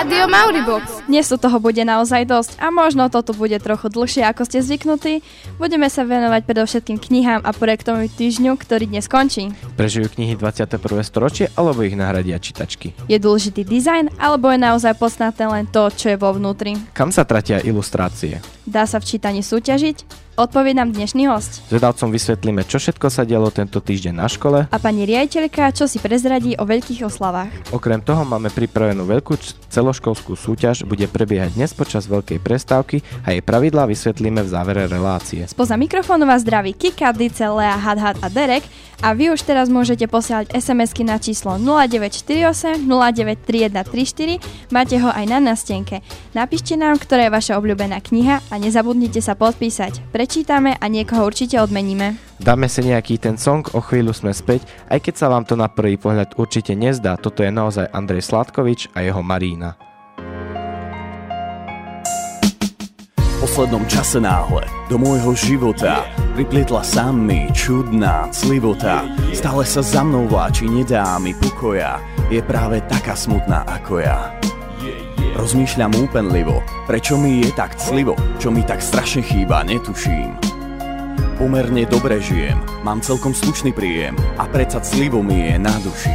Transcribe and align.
Rádio 0.00 0.26
Mauribox. 0.26 0.99
Dnes 1.10 1.26
tu 1.26 1.34
toho 1.42 1.58
bude 1.58 1.82
naozaj 1.82 2.22
dosť 2.22 2.62
a 2.62 2.70
možno 2.70 3.10
to 3.10 3.18
tu 3.26 3.34
bude 3.34 3.58
trochu 3.58 3.90
dlhšie, 3.90 4.22
ako 4.30 4.46
ste 4.46 4.62
zvyknutí. 4.62 5.26
Budeme 5.58 5.90
sa 5.90 6.06
venovať 6.06 6.46
predovšetkým 6.46 7.02
knihám 7.02 7.42
a 7.42 7.50
projektovom 7.50 8.06
týždňu, 8.06 8.54
ktorý 8.54 8.86
dnes 8.86 9.10
končí. 9.10 9.50
Prežijú 9.74 10.06
knihy 10.06 10.38
21. 10.38 10.78
storočie 11.02 11.50
alebo 11.58 11.82
ich 11.82 11.98
nahradia 11.98 12.38
čítačky? 12.38 12.94
Je 13.10 13.18
dôležitý 13.18 13.66
dizajn 13.66 14.22
alebo 14.22 14.54
je 14.54 14.62
naozaj 14.62 14.94
podstatné 15.02 15.50
len 15.50 15.66
to, 15.66 15.90
čo 15.90 16.14
je 16.14 16.16
vo 16.16 16.30
vnútri? 16.30 16.78
Kam 16.94 17.10
sa 17.10 17.26
tratia 17.26 17.58
ilustrácie? 17.58 18.38
Dá 18.62 18.86
sa 18.86 19.02
v 19.02 19.10
čítaní 19.10 19.42
súťažiť? 19.42 20.30
Odpovie 20.40 20.72
nám 20.72 20.96
dnešný 20.96 21.28
host. 21.28 21.60
Zvedavcom 21.68 22.08
vysvetlíme, 22.08 22.64
čo 22.64 22.80
všetko 22.80 23.12
sa 23.12 23.28
dialo 23.28 23.52
tento 23.52 23.76
týždeň 23.76 24.14
na 24.14 24.24
škole. 24.24 24.64
A 24.72 24.76
pani 24.80 25.04
riaditeľka, 25.04 25.68
čo 25.76 25.84
si 25.84 26.00
prezradí 26.00 26.56
o 26.56 26.64
veľkých 26.64 27.04
oslavách. 27.04 27.52
Okrem 27.76 28.00
toho 28.00 28.24
máme 28.24 28.48
pripravenú 28.48 29.04
veľkú 29.04 29.36
celoškolskú 29.68 30.32
súťaž, 30.38 30.88
bude 31.00 31.16
prebiehať 31.16 31.56
dnes 31.56 31.72
počas 31.72 32.04
veľkej 32.04 32.44
prestávky 32.44 33.00
a 33.24 33.32
jej 33.32 33.40
pravidlá 33.40 33.88
vysvetlíme 33.88 34.44
v 34.44 34.52
závere 34.52 34.84
relácie. 34.84 35.48
Spoza 35.48 35.80
mikrofónu 35.80 36.28
vás 36.28 36.44
zdraví 36.44 36.76
Kika, 36.76 37.16
Dice, 37.16 37.48
Lea, 37.48 37.72
Hadhad 37.72 38.20
a 38.20 38.28
Derek 38.28 38.60
a 39.00 39.16
vy 39.16 39.32
už 39.32 39.48
teraz 39.48 39.72
môžete 39.72 40.04
posielať 40.04 40.52
SMS-ky 40.52 41.08
na 41.08 41.16
číslo 41.16 41.56
0948 41.56 42.84
093134, 42.84 44.44
máte 44.68 45.00
ho 45.00 45.08
aj 45.08 45.24
na 45.24 45.40
nástenke. 45.40 46.04
Napíšte 46.36 46.76
nám, 46.76 47.00
ktorá 47.00 47.32
je 47.32 47.32
vaša 47.32 47.56
obľúbená 47.56 47.96
kniha 48.04 48.44
a 48.52 48.54
nezabudnite 48.60 49.24
sa 49.24 49.32
podpísať. 49.32 50.12
Prečítame 50.12 50.76
a 50.76 50.84
niekoho 50.84 51.24
určite 51.24 51.56
odmeníme. 51.64 52.20
Dáme 52.36 52.68
si 52.68 52.84
nejaký 52.84 53.16
ten 53.16 53.40
song, 53.40 53.64
o 53.72 53.80
chvíľu 53.80 54.12
sme 54.12 54.36
späť, 54.36 54.68
aj 54.92 55.00
keď 55.00 55.14
sa 55.16 55.32
vám 55.32 55.48
to 55.48 55.56
na 55.56 55.72
prvý 55.72 55.96
pohľad 55.96 56.36
určite 56.36 56.76
nezdá, 56.76 57.16
toto 57.16 57.40
je 57.40 57.48
naozaj 57.48 57.88
Andrej 57.88 58.28
Sladkovič 58.28 58.92
a 58.92 59.00
jeho 59.00 59.24
Marína. 59.24 59.89
Poslednom 63.40 63.88
čase 63.88 64.20
náhle 64.20 64.68
do 64.92 65.00
môjho 65.00 65.32
života 65.32 66.04
priplietla 66.36 66.84
sa 66.84 67.08
mi 67.08 67.48
čudná 67.56 68.28
clivota. 68.28 69.08
Stále 69.32 69.64
sa 69.64 69.80
za 69.80 70.04
mnou 70.04 70.28
vláči, 70.28 70.68
nedá 70.68 71.16
mi 71.16 71.32
pokoja, 71.32 72.04
je 72.28 72.44
práve 72.44 72.84
taká 72.84 73.16
smutná 73.16 73.64
ako 73.64 74.04
ja. 74.04 74.36
Rozmýšľam 75.40 76.04
úpenlivo, 76.04 76.60
prečo 76.84 77.16
mi 77.16 77.40
je 77.40 77.48
tak 77.56 77.80
clivo, 77.80 78.12
čo 78.36 78.52
mi 78.52 78.60
tak 78.60 78.84
strašne 78.84 79.24
chýba, 79.24 79.64
netuším. 79.64 80.36
Pomerne 81.40 81.88
dobre 81.88 82.20
žijem, 82.20 82.60
mám 82.84 83.00
celkom 83.00 83.32
slušný 83.32 83.72
príjem 83.72 84.20
a 84.36 84.44
predsa 84.52 84.84
clivo 84.84 85.24
mi 85.24 85.48
je 85.48 85.56
na 85.56 85.72
duši. 85.80 86.12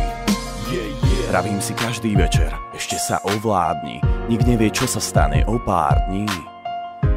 Pravím 1.33 1.57
si 1.57 1.73
každý 1.73 2.13
večer, 2.13 2.53
ešte 2.77 3.01
sa 3.01 3.17
ovládni, 3.25 3.97
nik 4.29 4.45
nevie, 4.45 4.69
čo 4.69 4.85
sa 4.85 5.01
stane 5.01 5.41
o 5.49 5.57
pár 5.57 6.05
dní. 6.05 6.54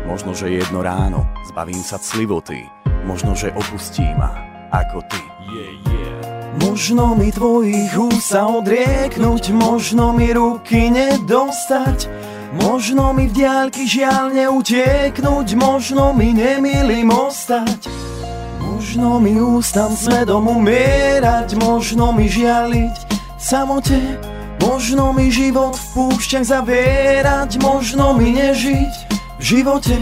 Možno, 0.08 0.32
že 0.32 0.48
jedno 0.48 0.80
ráno 0.80 1.28
zbavím 1.52 1.84
sa 1.84 2.00
clivoty, 2.00 2.64
možno, 3.04 3.36
že 3.36 3.52
opustí 3.52 4.08
ma, 4.16 4.32
ako 4.72 5.04
ty. 5.04 5.20
Možno 6.64 7.12
mi 7.12 7.28
tvojich 7.28 7.92
úst 7.92 8.32
sa 8.32 8.48
odrieknúť, 8.48 9.52
možno 9.52 10.16
mi 10.16 10.32
ruky 10.32 10.88
nedostať, 10.88 12.08
možno 12.56 13.12
mi 13.12 13.28
v 13.28 13.36
diaľky 13.36 13.84
žiaľ 13.84 14.32
neutieknúť, 14.32 15.48
možno 15.60 16.16
mi 16.16 16.32
nemilým 16.32 17.12
ostať. 17.12 17.84
Možno 18.64 19.20
mi 19.20 19.36
ústam 19.36 19.92
svedom 19.92 20.48
umierať, 20.48 21.52
možno 21.60 22.16
mi 22.16 22.32
žialiť 22.32 22.96
v 23.12 23.42
samote, 23.44 24.00
možno 24.64 25.12
mi 25.12 25.28
život 25.28 25.76
v 25.76 25.84
púšťach 25.92 26.48
zavierať, 26.48 27.60
možno 27.60 28.16
mi 28.16 28.32
nežiť 28.32 29.17
v 29.38 29.42
živote. 29.42 29.94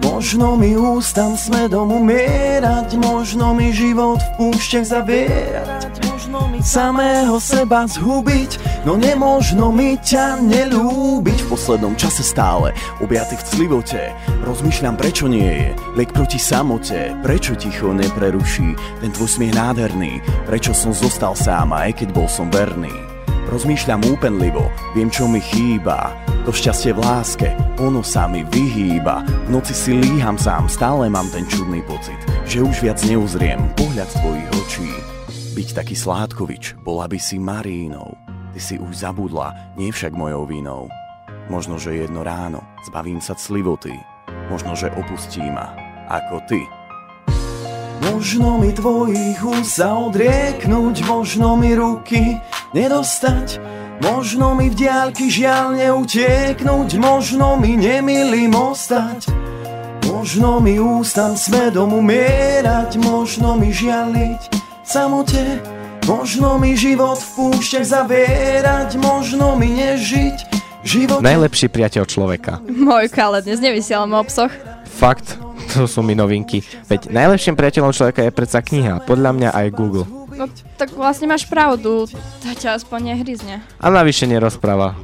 Možno 0.00 0.56
mi 0.56 0.72
ústam 0.76 1.36
smedom 1.36 1.92
umierať, 1.92 2.96
možno 2.96 3.52
mi 3.52 3.68
život 3.68 4.16
v 4.16 4.30
púšťach 4.40 4.86
zavierať, 4.88 5.92
možno 6.08 6.48
mi 6.48 6.64
samého 6.64 7.36
seba 7.36 7.84
zhubiť, 7.84 8.84
no 8.88 8.96
nemožno 8.96 9.68
mi 9.68 10.00
ťa 10.00 10.40
nelúbiť. 10.40 11.38
V 11.44 11.50
poslednom 11.52 11.92
čase 12.00 12.24
stále, 12.24 12.72
objatý 13.04 13.36
v 13.36 13.46
clivote, 13.48 14.02
rozmýšľam 14.44 14.96
prečo 14.96 15.28
nie 15.28 15.44
je, 15.44 15.68
liek 16.00 16.16
proti 16.16 16.40
samote, 16.40 17.12
prečo 17.20 17.52
ticho 17.56 17.92
nepreruší 17.92 18.76
ten 19.04 19.12
tvoj 19.12 19.28
smiech 19.28 19.52
nádherný, 19.52 20.24
prečo 20.48 20.72
som 20.72 20.96
zostal 20.96 21.36
sám 21.36 21.76
aj 21.76 22.00
keď 22.00 22.08
bol 22.16 22.28
som 22.28 22.48
verný. 22.48 23.09
Rozmýšľam 23.48 24.04
úpenlivo, 24.12 24.68
viem 24.92 25.08
čo 25.08 25.24
mi 25.24 25.40
chýba. 25.40 26.12
To 26.44 26.52
šťastie 26.52 26.92
v 26.92 27.00
láske, 27.00 27.48
ono 27.80 28.04
sa 28.04 28.28
mi 28.28 28.44
vyhýba. 28.44 29.24
V 29.46 29.54
noci 29.54 29.72
si 29.72 29.96
líham 29.96 30.36
sám, 30.36 30.68
stále 30.68 31.08
mám 31.08 31.28
ten 31.32 31.48
čudný 31.48 31.80
pocit 31.84 32.16
Že 32.44 32.68
už 32.68 32.76
viac 32.84 32.98
neuzriem 33.08 33.60
pohľad 33.76 34.08
tvojich 34.20 34.50
očí. 34.60 34.90
Byť 35.56 35.68
taký 35.72 35.94
sládkovič, 35.96 36.80
bola 36.84 37.08
by 37.08 37.16
si 37.16 37.40
Marínou. 37.40 38.12
Ty 38.50 38.60
si 38.60 38.76
už 38.76 39.06
zabudla, 39.06 39.76
nie 39.78 39.94
však 39.94 40.12
mojou 40.12 40.44
vinou. 40.44 40.90
Možno, 41.48 41.78
že 41.78 41.96
jedno 41.96 42.26
ráno 42.26 42.60
zbavím 42.84 43.22
sa 43.22 43.38
clivoty. 43.38 43.94
Možno, 44.50 44.74
že 44.74 44.90
opustí 44.98 45.42
ma, 45.42 45.74
ako 46.10 46.42
ty 46.50 46.60
Možno 48.00 48.56
mi 48.56 48.72
tvojich 48.72 49.36
úst 49.44 49.76
sa 49.76 49.92
odrieknúť, 49.92 51.04
možno 51.04 51.60
mi 51.60 51.76
ruky 51.76 52.40
nedostať, 52.72 53.60
možno 54.00 54.56
mi 54.56 54.72
v 54.72 54.78
diaľky 54.80 55.28
žiaľ 55.28 55.76
neutieknúť, 55.76 56.96
možno 56.96 57.60
mi 57.60 57.76
nemilým 57.76 58.56
ostať. 58.56 59.28
Možno 60.08 60.60
mi 60.60 60.76
ústam 60.80 61.36
smedom 61.36 61.96
umierať, 61.96 62.96
možno 63.00 63.56
mi 63.56 63.72
žialiť 63.72 64.52
samote, 64.84 65.62
možno 66.04 66.58
mi 66.58 66.74
život 66.74 67.16
v 67.20 67.28
púšťach 67.36 67.86
zavierať, 67.86 69.00
možno 69.00 69.54
mi 69.54 69.70
nežiť 69.76 70.36
život. 70.84 71.20
Najlepší 71.22 71.70
priateľ 71.70 72.04
človeka. 72.04 72.58
Mojka, 72.66 73.32
ale 73.32 73.44
dnes 73.46 73.62
nevysielam 73.62 74.12
o 74.12 74.22
psoch. 74.26 74.52
Fakt, 74.88 75.40
to 75.70 75.86
sú 75.86 76.02
mi 76.02 76.18
novinky. 76.18 76.60
Veď 76.90 77.14
najlepším 77.14 77.54
priateľom 77.54 77.94
človeka 77.94 78.26
je 78.26 78.32
predsa 78.34 78.60
kniha, 78.60 79.06
podľa 79.06 79.30
mňa 79.36 79.50
aj 79.54 79.66
Google. 79.70 80.06
No 80.34 80.50
tak 80.74 80.90
vlastne 80.94 81.30
máš 81.30 81.46
pravdu, 81.46 82.10
to 82.42 82.48
ťa 82.58 82.80
aspoň 82.80 83.14
nehryzne. 83.14 83.62
A 83.78 83.86
navyše 83.88 84.26
nerozpráva. 84.26 84.98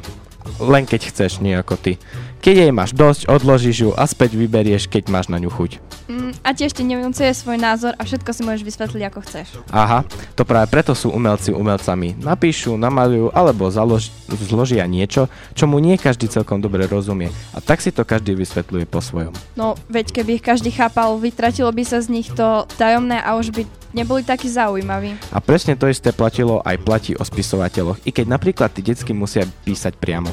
Len 0.57 0.89
keď 0.89 1.13
chceš, 1.13 1.45
nie 1.45 1.53
ako 1.53 1.77
ty. 1.77 2.01
Keď 2.41 2.55
jej 2.69 2.73
máš 2.73 2.95
dosť, 2.95 3.27
odložíš 3.27 3.77
ju 3.83 3.91
a 3.93 4.07
späť 4.07 4.39
vyberieš, 4.39 4.87
keď 4.87 5.11
máš 5.11 5.27
na 5.27 5.43
ňu 5.43 5.51
chuť. 5.51 5.83
Mm, 6.07 6.31
a 6.47 6.55
tiež 6.55 6.71
ti 6.71 6.87
nevynúcuje 6.87 7.35
svoj 7.35 7.59
názor 7.59 7.99
a 7.99 8.07
všetko 8.07 8.31
si 8.31 8.47
môžeš 8.47 8.63
vysvetliť 8.63 9.03
ako 9.11 9.19
chceš. 9.27 9.47
Aha, 9.75 10.07
to 10.39 10.47
práve 10.47 10.71
preto 10.71 10.95
sú 10.95 11.11
umelci 11.11 11.51
umelcami. 11.51 12.15
Napíšu, 12.23 12.79
namalujú 12.79 13.35
alebo 13.35 13.67
založ, 13.67 14.15
zložia 14.31 14.87
niečo, 14.87 15.27
čo 15.59 15.67
mu 15.67 15.83
nie 15.83 15.99
každý 15.99 16.31
celkom 16.31 16.63
dobre 16.63 16.87
rozumie. 16.87 17.35
A 17.51 17.59
tak 17.59 17.83
si 17.83 17.91
to 17.91 18.07
každý 18.07 18.39
vysvetľuje 18.39 18.87
po 18.87 19.03
svojom. 19.03 19.35
No, 19.59 19.75
veď 19.91 20.23
keby 20.23 20.39
ich 20.39 20.47
každý 20.47 20.71
chápal, 20.71 21.19
vytratilo 21.19 21.75
by 21.75 21.83
sa 21.83 21.99
z 21.99 22.15
nich 22.15 22.31
to 22.31 22.71
tajomné 22.79 23.19
a 23.19 23.35
už 23.35 23.51
by 23.51 23.67
neboli 23.95 24.23
takí 24.27 24.49
zaujímaví. 24.51 25.19
A 25.31 25.39
presne 25.39 25.77
to 25.79 25.91
isté 25.91 26.11
platilo 26.11 26.63
aj 26.65 26.77
platí 26.83 27.13
o 27.15 27.23
spisovateľoch, 27.23 28.03
i 28.07 28.11
keď 28.11 28.27
napríklad 28.31 28.71
tí 28.73 28.83
detsky 28.83 29.13
musia 29.13 29.47
písať 29.67 29.99
priamo. 30.01 30.31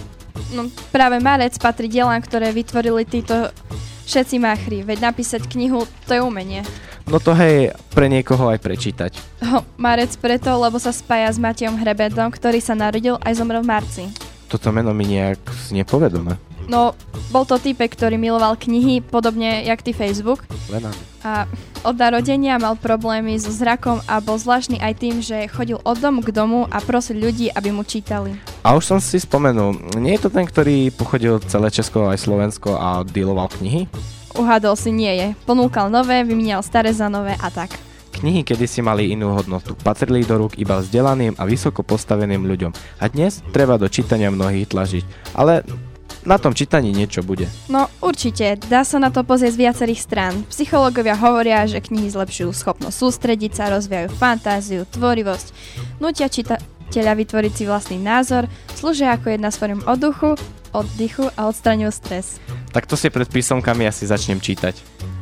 No, 0.54 0.70
práve 0.90 1.22
Marec 1.22 1.58
patrí 1.62 1.86
dielám, 1.90 2.22
ktoré 2.22 2.50
vytvorili 2.50 3.06
títo 3.06 3.54
všetci 4.10 4.36
máchri, 4.42 4.82
veď 4.82 5.14
napísať 5.14 5.46
knihu, 5.50 5.86
to 6.10 6.12
je 6.18 6.22
umenie. 6.22 6.62
No 7.04 7.20
to 7.20 7.36
hej, 7.36 7.76
pre 7.92 8.08
niekoho 8.08 8.48
aj 8.48 8.64
prečítať. 8.64 9.12
Ho, 9.52 9.68
Marec 9.76 10.16
preto, 10.18 10.50
lebo 10.56 10.80
sa 10.80 10.96
spája 10.96 11.30
s 11.32 11.38
Matejom 11.38 11.76
Hrebedom, 11.76 12.32
ktorý 12.32 12.64
sa 12.64 12.74
narodil 12.74 13.20
aj 13.22 13.34
zomrel 13.36 13.60
v 13.60 13.70
marci. 13.70 14.04
Toto 14.48 14.72
meno 14.72 14.94
mi 14.94 15.10
nejak 15.10 15.42
znie 15.68 15.84
povedomé. 15.84 16.40
No, 16.68 16.96
bol 17.34 17.44
to 17.44 17.60
typek, 17.60 17.92
ktorý 17.92 18.16
miloval 18.16 18.56
knihy, 18.56 19.04
podobne 19.04 19.66
jak 19.68 19.84
ty 19.84 19.92
Facebook. 19.92 20.48
Len 20.72 20.88
áno. 20.88 21.00
A 21.24 21.48
od 21.84 21.96
narodenia 22.00 22.60
mal 22.60 22.80
problémy 22.80 23.36
so 23.40 23.52
zrakom 23.52 24.00
a 24.08 24.20
bol 24.20 24.40
zvláštny 24.40 24.80
aj 24.80 24.94
tým, 25.00 25.16
že 25.20 25.52
chodil 25.52 25.80
od 25.84 26.00
domu 26.00 26.24
k 26.24 26.32
domu 26.36 26.68
a 26.68 26.80
prosil 26.80 27.20
ľudí, 27.20 27.52
aby 27.52 27.72
mu 27.72 27.84
čítali. 27.84 28.36
A 28.64 28.76
už 28.76 28.84
som 28.96 29.00
si 29.04 29.20
spomenul, 29.20 29.76
nie 30.00 30.16
je 30.16 30.28
to 30.28 30.30
ten, 30.32 30.48
ktorý 30.48 30.92
pochodil 30.96 31.44
celé 31.48 31.68
Česko 31.72 32.08
aj 32.08 32.24
Slovensko 32.24 32.80
a 32.80 33.04
dealoval 33.04 33.52
knihy? 33.60 33.88
Uhádol 34.34 34.76
si 34.80 34.96
nie 34.96 35.12
je. 35.14 35.28
Ponúkal 35.44 35.92
nové, 35.92 36.24
vymienial 36.24 36.64
staré 36.64 36.96
za 36.96 37.12
nové 37.12 37.36
a 37.40 37.48
tak. 37.52 37.76
Knihy 38.14 38.48
kedysi 38.48 38.80
mali 38.80 39.12
inú 39.12 39.36
hodnotu, 39.36 39.76
patrili 39.76 40.24
do 40.24 40.40
rúk 40.40 40.56
iba 40.56 40.80
vzdelaným 40.80 41.36
a 41.36 41.44
vysoko 41.44 41.84
postaveným 41.84 42.46
ľuďom. 42.48 42.72
A 43.04 43.12
dnes 43.12 43.44
treba 43.52 43.76
do 43.76 43.92
čítania 43.92 44.32
mnohých 44.32 44.72
tlažiť. 44.72 45.04
Ale 45.36 45.66
na 46.24 46.40
tom 46.40 46.56
čítaní 46.56 46.96
niečo 46.96 47.24
bude. 47.24 47.48
No 47.68 47.88
určite, 48.00 48.60
dá 48.68 48.84
sa 48.88 49.00
na 49.00 49.12
to 49.12 49.24
pozrieť 49.24 49.56
z 49.56 49.62
viacerých 49.68 50.02
strán. 50.02 50.34
Psychológovia 50.48 51.20
hovoria, 51.20 51.68
že 51.68 51.84
knihy 51.84 52.12
zlepšujú 52.12 52.52
schopnosť 52.52 52.96
sústrediť 52.96 53.52
sa, 53.56 53.72
rozvíjajú 53.72 54.10
fantáziu, 54.16 54.88
tvorivosť, 54.90 55.48
nutia 56.00 56.32
čitateľa 56.32 57.14
vytvoriť 57.20 57.54
si 57.54 57.64
vlastný 57.68 57.98
názor, 58.00 58.48
slúžia 58.76 59.16
ako 59.16 59.36
jedna 59.36 59.50
z 59.52 59.60
form 59.60 59.80
odduchu 59.84 60.36
oddychu 60.74 61.30
a 61.38 61.48
odstraňujú 61.48 61.92
stres. 61.94 62.42
Tak 62.74 62.90
to 62.90 62.98
si 62.98 63.14
pred 63.14 63.30
písomkami 63.30 63.86
asi 63.86 64.10
začnem 64.10 64.42
čítať. 64.42 64.74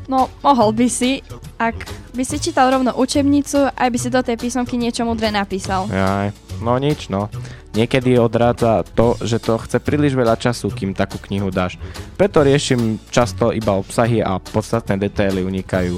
No, 0.07 0.31
mohol 0.43 0.75
by 0.75 0.87
si, 0.87 1.23
ak 1.59 1.87
by 2.15 2.23
si 2.23 2.39
čítal 2.39 2.71
rovno 2.71 2.95
učebnicu, 2.95 3.71
aj 3.71 3.89
by 3.91 3.97
si 3.99 4.09
do 4.11 4.19
tej 4.23 4.35
písomky 4.39 4.75
niečo 4.79 5.03
mudré 5.07 5.31
napísal. 5.31 5.87
Jaj, 5.91 6.31
no 6.63 6.75
nič 6.79 7.11
no. 7.11 7.27
Niekedy 7.71 8.19
odrádza 8.19 8.83
to, 8.95 9.15
že 9.23 9.39
to 9.39 9.55
chce 9.61 9.79
príliš 9.79 10.11
veľa 10.11 10.35
času, 10.35 10.67
kým 10.67 10.91
takú 10.91 11.15
knihu 11.31 11.47
dáš. 11.47 11.79
Preto 12.19 12.43
riešim 12.43 12.99
často 13.07 13.55
iba 13.55 13.79
obsahy 13.79 14.19
a 14.19 14.39
podstatné 14.39 14.99
detaily 14.99 15.43
unikajú 15.47 15.95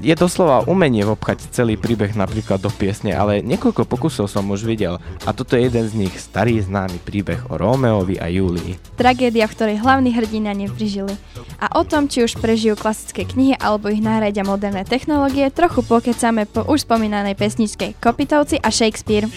je 0.00 0.14
doslova 0.16 0.64
umenie 0.64 1.04
obchať 1.04 1.52
celý 1.52 1.76
príbeh 1.76 2.16
napríklad 2.16 2.56
do 2.56 2.72
piesne, 2.72 3.12
ale 3.12 3.44
niekoľko 3.44 3.84
pokusov 3.84 4.32
som 4.32 4.48
už 4.48 4.64
videl 4.64 4.96
a 5.28 5.30
toto 5.36 5.56
je 5.56 5.68
jeden 5.68 5.84
z 5.84 5.94
nich, 6.06 6.14
starý 6.16 6.60
známy 6.64 6.96
príbeh 7.04 7.52
o 7.52 7.60
Rómeovi 7.60 8.16
a 8.16 8.32
Júlii. 8.32 8.80
Tragédia, 8.96 9.44
v 9.44 9.54
ktorej 9.56 9.76
hlavní 9.84 10.16
hrdina 10.16 10.56
neprižili. 10.56 11.12
A 11.60 11.76
o 11.76 11.84
tom, 11.84 12.08
či 12.08 12.24
už 12.24 12.40
prežijú 12.40 12.80
klasické 12.80 13.28
knihy 13.28 13.60
alebo 13.60 13.92
ich 13.92 14.00
nahradia 14.00 14.44
moderné 14.44 14.88
technológie, 14.88 15.52
trochu 15.52 15.84
pokecame 15.84 16.48
po 16.48 16.64
už 16.64 16.88
spomínanej 16.88 17.36
pesničke 17.36 17.92
Kopitovci 18.00 18.56
a 18.64 18.72
Shakespeare. 18.72 19.28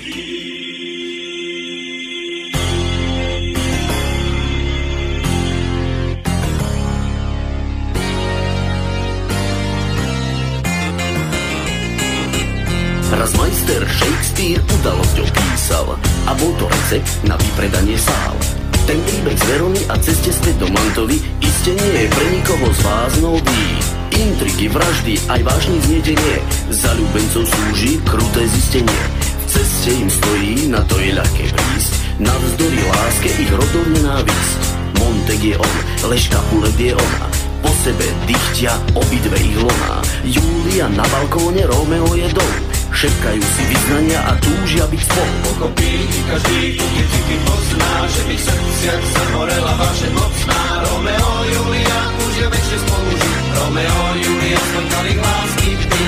Majster 13.74 13.90
Shakespeare 13.90 14.62
udalosť 14.70 15.18
opísal 15.26 15.98
a 16.30 16.32
bol 16.38 16.54
to 16.62 16.70
recept 16.70 17.10
na 17.26 17.34
vypredanie 17.42 17.98
sál. 17.98 18.38
Ten 18.86 19.02
príbeh 19.02 19.34
z 19.34 19.44
Verony 19.50 19.82
a 19.90 19.98
ceste 19.98 20.30
späť 20.30 20.62
do 20.62 20.70
Mantovy 20.70 21.18
iste 21.42 21.74
nie 21.74 22.06
je 22.06 22.08
pre 22.14 22.26
nikoho 22.38 22.70
z 22.70 22.80
vás 22.86 23.14
nový. 23.18 23.66
Intriky, 24.14 24.70
vraždy, 24.70 25.18
aj 25.26 25.42
vážny 25.42 25.82
zniedenie, 25.90 26.38
za 26.70 26.94
ľúbencov 26.94 27.50
slúži 27.50 27.98
kruté 28.06 28.46
zistenie. 28.46 29.02
V 29.26 29.46
ceste 29.50 29.90
im 29.90 30.10
stojí, 30.22 30.70
na 30.70 30.86
to 30.86 31.02
je 31.02 31.18
ľahké 31.18 31.46
prísť, 31.50 31.94
navzdory 32.22 32.78
láske 32.78 33.30
ich 33.42 33.50
rodov 33.58 33.90
nenávisť. 33.90 34.60
Monteg 35.02 35.42
je 35.42 35.58
on, 35.58 35.78
Leška 36.14 36.38
Pulet 36.54 36.78
je 36.78 36.94
ona, 36.94 37.26
po 37.66 37.74
sebe 37.82 38.06
dychtia 38.30 38.78
obidve 38.94 39.34
ich 39.42 39.58
loná. 39.58 39.98
Julia 40.22 40.94
na 40.94 41.02
balkóne, 41.10 41.66
Romeo 41.66 42.14
je 42.14 42.30
dom, 42.38 42.54
Šepkajú 42.94 43.42
si 43.42 43.64
vyznania 43.74 44.22
a 44.22 44.38
túžia 44.38 44.86
byť 44.86 45.02
spolu. 45.02 45.34
Pochopí 45.50 45.92
každý, 46.30 46.78
kto 46.78 46.86
tie 46.86 47.06
city 47.10 47.36
pozná, 47.42 47.94
že 48.06 48.22
v 48.22 48.30
ich 48.38 48.44
srdciach 48.46 49.04
zahorela 49.18 49.74
vaše 49.82 50.08
mocná. 50.14 50.62
Romeo, 50.88 51.32
Julia, 51.50 52.00
túžia 52.22 52.48
väčšie 52.54 52.78
spolu. 52.86 53.12
Romeo, 53.58 54.04
Julia, 54.22 54.60
smrkali 54.62 55.12
lásky 55.18 55.70
vždy. 55.74 56.04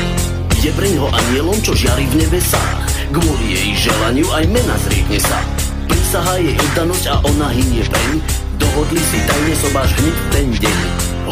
Je 0.62 0.72
pre 0.78 0.88
ňo 0.94 1.06
anielom, 1.10 1.58
čo 1.66 1.74
žiari 1.74 2.06
v 2.06 2.16
nebesách. 2.22 2.80
Kvôli 3.10 3.46
jej 3.58 3.90
želaniu 3.90 4.30
aj 4.30 4.46
mena 4.46 4.76
zriekne 4.86 5.20
sa. 5.26 5.42
Prisahá 5.90 6.38
jej 6.38 6.54
oddanosť 6.54 7.06
a 7.10 7.16
ona 7.26 7.50
hynie 7.50 7.82
preň. 7.82 8.22
Dohodli 8.62 9.02
si 9.02 9.18
tajne 9.26 9.56
sobáš 9.58 9.90
hneď 9.98 10.18
ten 10.30 10.48
deň. 10.54 10.78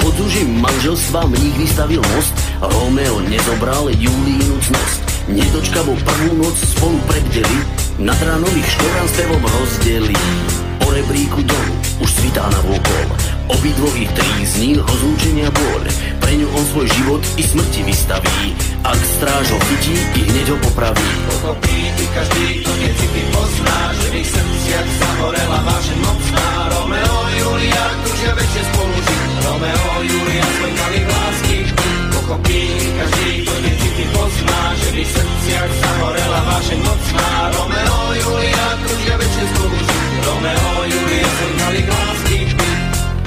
Hoď 0.01 0.15
už 0.17 0.33
im 0.49 0.65
manželstva 0.65 1.29
mních 1.29 1.57
vystavil 1.61 2.01
most, 2.17 2.33
Romeo 2.57 3.21
nezobral 3.29 3.93
Julínu 3.93 4.57
cnosť. 4.65 5.12
Nedočkavo 5.23 5.95
prvú 6.03 6.35
noc 6.35 6.51
spolu 6.59 6.99
prebdeli, 7.07 7.57
nad 7.95 8.19
ránových 8.19 8.67
štorán 8.75 9.07
spevom 9.07 9.39
rozdeli. 9.39 10.17
Po 10.83 10.91
rebríku 10.91 11.39
dolu 11.47 11.75
už 12.03 12.09
svitá 12.11 12.43
na 12.51 12.59
vôkol, 12.67 13.07
obidvových 13.47 14.11
trízní 14.11 14.83
rozlúčenia 14.83 15.47
bôľ. 15.47 15.81
Pre 16.19 16.33
ňu 16.35 16.47
on 16.51 16.65
svoj 16.75 16.87
život 16.91 17.23
i 17.39 17.43
smrti 17.47 17.87
vystaví, 17.87 18.51
ak 18.83 18.99
stráž 18.99 19.47
ho 19.47 19.59
chytí 19.71 19.95
i 19.95 20.21
hneď 20.27 20.47
ho 20.51 20.57
popraví. 20.59 21.07
Pochopí 21.31 21.77
ty 21.95 22.05
každý, 22.11 22.45
kto 22.59 22.71
tie 22.83 22.91
city 22.91 23.21
pozná, 23.31 23.79
že 23.95 24.07
v 24.11 24.15
ich 24.19 24.27
srdciach 24.27 24.87
zahorela 24.99 25.59
vášeň 25.63 25.99
mocná. 26.03 26.47
Romeo, 26.67 27.19
Julia, 27.39 27.83
túžia 28.03 28.31
väčšie 28.35 28.63
spolu 28.75 28.97
žiť. 29.07 29.31
Romeo, 29.47 29.91
Julia, 30.03 30.45
svoj 30.59 30.71
lásky 31.07 31.57
pochopí 32.23 32.63
každý, 32.95 33.43
kto 33.43 33.55
tie 33.99 34.07
pozná, 34.15 34.61
že 34.79 34.87
ich 34.95 35.11
srdciach 35.11 35.71
zahorela 35.83 36.39
vášeň 36.47 36.79
mocná. 36.79 37.29
Romeo, 37.51 37.99
Julia, 38.15 38.65
kružia 38.79 39.15
väčšie 39.19 39.45
spolu 39.51 39.77
Romeo, 40.23 40.71
Julia, 40.87 41.29
zrnali 41.35 41.81
lásky 41.83 42.39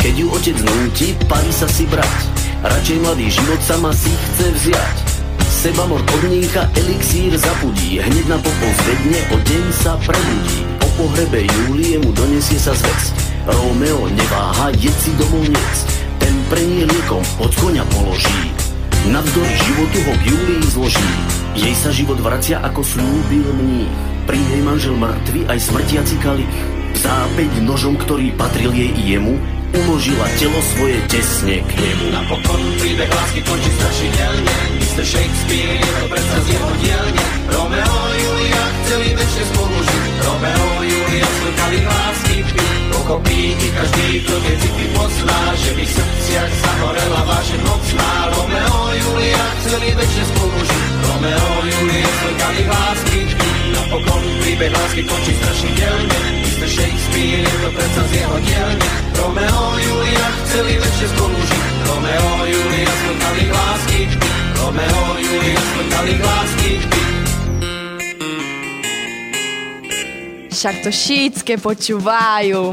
Keď 0.01 0.15
ju 0.17 0.27
otec 0.33 0.57
núti, 0.65 1.09
parí 1.29 1.53
sa 1.53 1.69
si 1.69 1.85
brať, 1.85 2.21
radšej 2.65 2.99
mladý 3.05 3.27
život 3.29 3.61
sama 3.61 3.93
si 3.93 4.09
chce 4.09 4.47
vziať. 4.57 4.97
Seba 5.45 5.85
mor 5.85 6.01
podnícha, 6.09 6.65
elixír 6.81 7.37
zapudí, 7.37 8.01
hneď 8.01 8.27
na 8.33 8.39
popol 8.41 8.73
zvedne, 8.81 9.21
o 9.29 9.37
deň 9.45 9.65
sa 9.77 9.93
prebudí. 10.01 10.65
Po 10.81 10.89
pohrebe 11.05 11.45
Julie 11.45 12.01
mu 12.01 12.17
donesie 12.17 12.57
sa 12.57 12.73
zvesť. 12.73 13.13
Romeo 13.45 14.09
neváha, 14.09 14.73
jed 14.81 14.95
si 15.05 15.13
domov 15.21 15.45
niec. 15.45 15.77
Ten 16.17 16.35
pre 16.49 16.65
nie 16.65 16.89
liekom 16.89 17.23
od 17.41 17.53
konia 17.61 17.85
položí. 17.93 18.66
Navzdory 19.13 19.55
životu 19.69 19.99
ho 20.09 20.13
k 20.17 20.23
Júlii 20.33 20.65
zloží. 20.73 21.09
Jej 21.57 21.75
sa 21.77 21.91
život 21.93 22.21
vracia 22.21 22.61
ako 22.65 22.81
slúbil 22.81 23.47
mních. 23.61 23.93
Pri 24.25 24.41
nej 24.41 24.63
manžel 24.65 24.97
mŕtvy 24.97 25.47
aj 25.47 25.59
smrtiaci 25.61 26.17
kalich. 26.25 26.57
Zápeť 26.97 27.53
nožom, 27.61 28.01
ktorý 28.01 28.33
patril 28.35 28.73
jej 28.73 28.91
i 28.91 29.03
jemu, 29.17 29.37
uložila 29.77 30.27
telo 30.41 30.61
svoje 30.75 30.99
tesne 31.13 31.61
k 31.61 31.71
nemu. 31.77 32.07
Napokon 32.13 32.63
príbeh 32.81 33.11
lásky 33.11 33.41
končí 33.45 33.71
strašidelne, 33.77 34.55
Mr. 34.81 35.05
Shakespeare 35.05 35.77
je 35.77 35.93
to 36.01 36.07
predsa 36.09 36.39
z 36.41 36.47
jeho 36.57 36.71
dielne. 36.81 37.25
Romeo 37.53 37.97
a 38.01 38.13
Julia 38.17 38.65
chceli 38.85 39.09
väčšie 39.13 39.43
spolu 39.53 39.77
žiť, 39.77 40.06
Romeo 40.27 40.69
Julia 40.83 41.29
smrkali 41.39 41.79
lásky 41.87 42.37
Pochopí 42.91 43.55
i 43.55 43.69
každý, 43.71 44.07
kto 44.27 44.35
tie 44.43 44.55
city 44.59 44.87
pozná, 44.99 45.41
že 45.55 45.71
v 45.75 45.79
ich 45.87 45.93
srdciach 45.95 46.53
zahorela 46.59 47.23
vášeň 47.23 47.61
mocná. 47.63 48.11
Romeo 48.35 48.79
Julia 48.99 49.45
chceli 49.63 49.89
väčšie 49.95 50.25
spolu 50.35 50.59
žiť, 50.59 50.93
Romeo 51.07 51.51
Julia 51.71 52.11
smrkali 52.11 52.63
lásky 52.67 53.21
Napokon 53.67 54.23
príbeh 54.43 54.73
lásky 54.75 55.03
končí 55.07 55.33
strašidelne, 55.39 56.19
Mr. 56.43 56.67
Shakespeare 56.67 57.47
je 57.47 57.59
to 57.63 57.71
predsa 57.71 58.03
z 58.11 58.13
jeho 58.19 58.37
dielne. 58.43 58.89
Romeo 59.23 59.65
Julia 59.79 60.27
chceli 60.43 60.73
väčšie 60.83 61.07
spolu 61.15 61.39
žiť, 61.39 61.65
Romeo 61.87 62.31
Julia 62.51 62.93
smrkali 62.99 63.45
lásky 63.55 64.01
Romeo 64.67 65.05
a 65.15 65.21
Julia 65.23 65.63
smrkali 65.63 66.15
lásky 66.19 66.73
Však 70.57 70.81
to 70.81 70.89
šítske 70.89 71.61
počúvajú. 71.61 72.73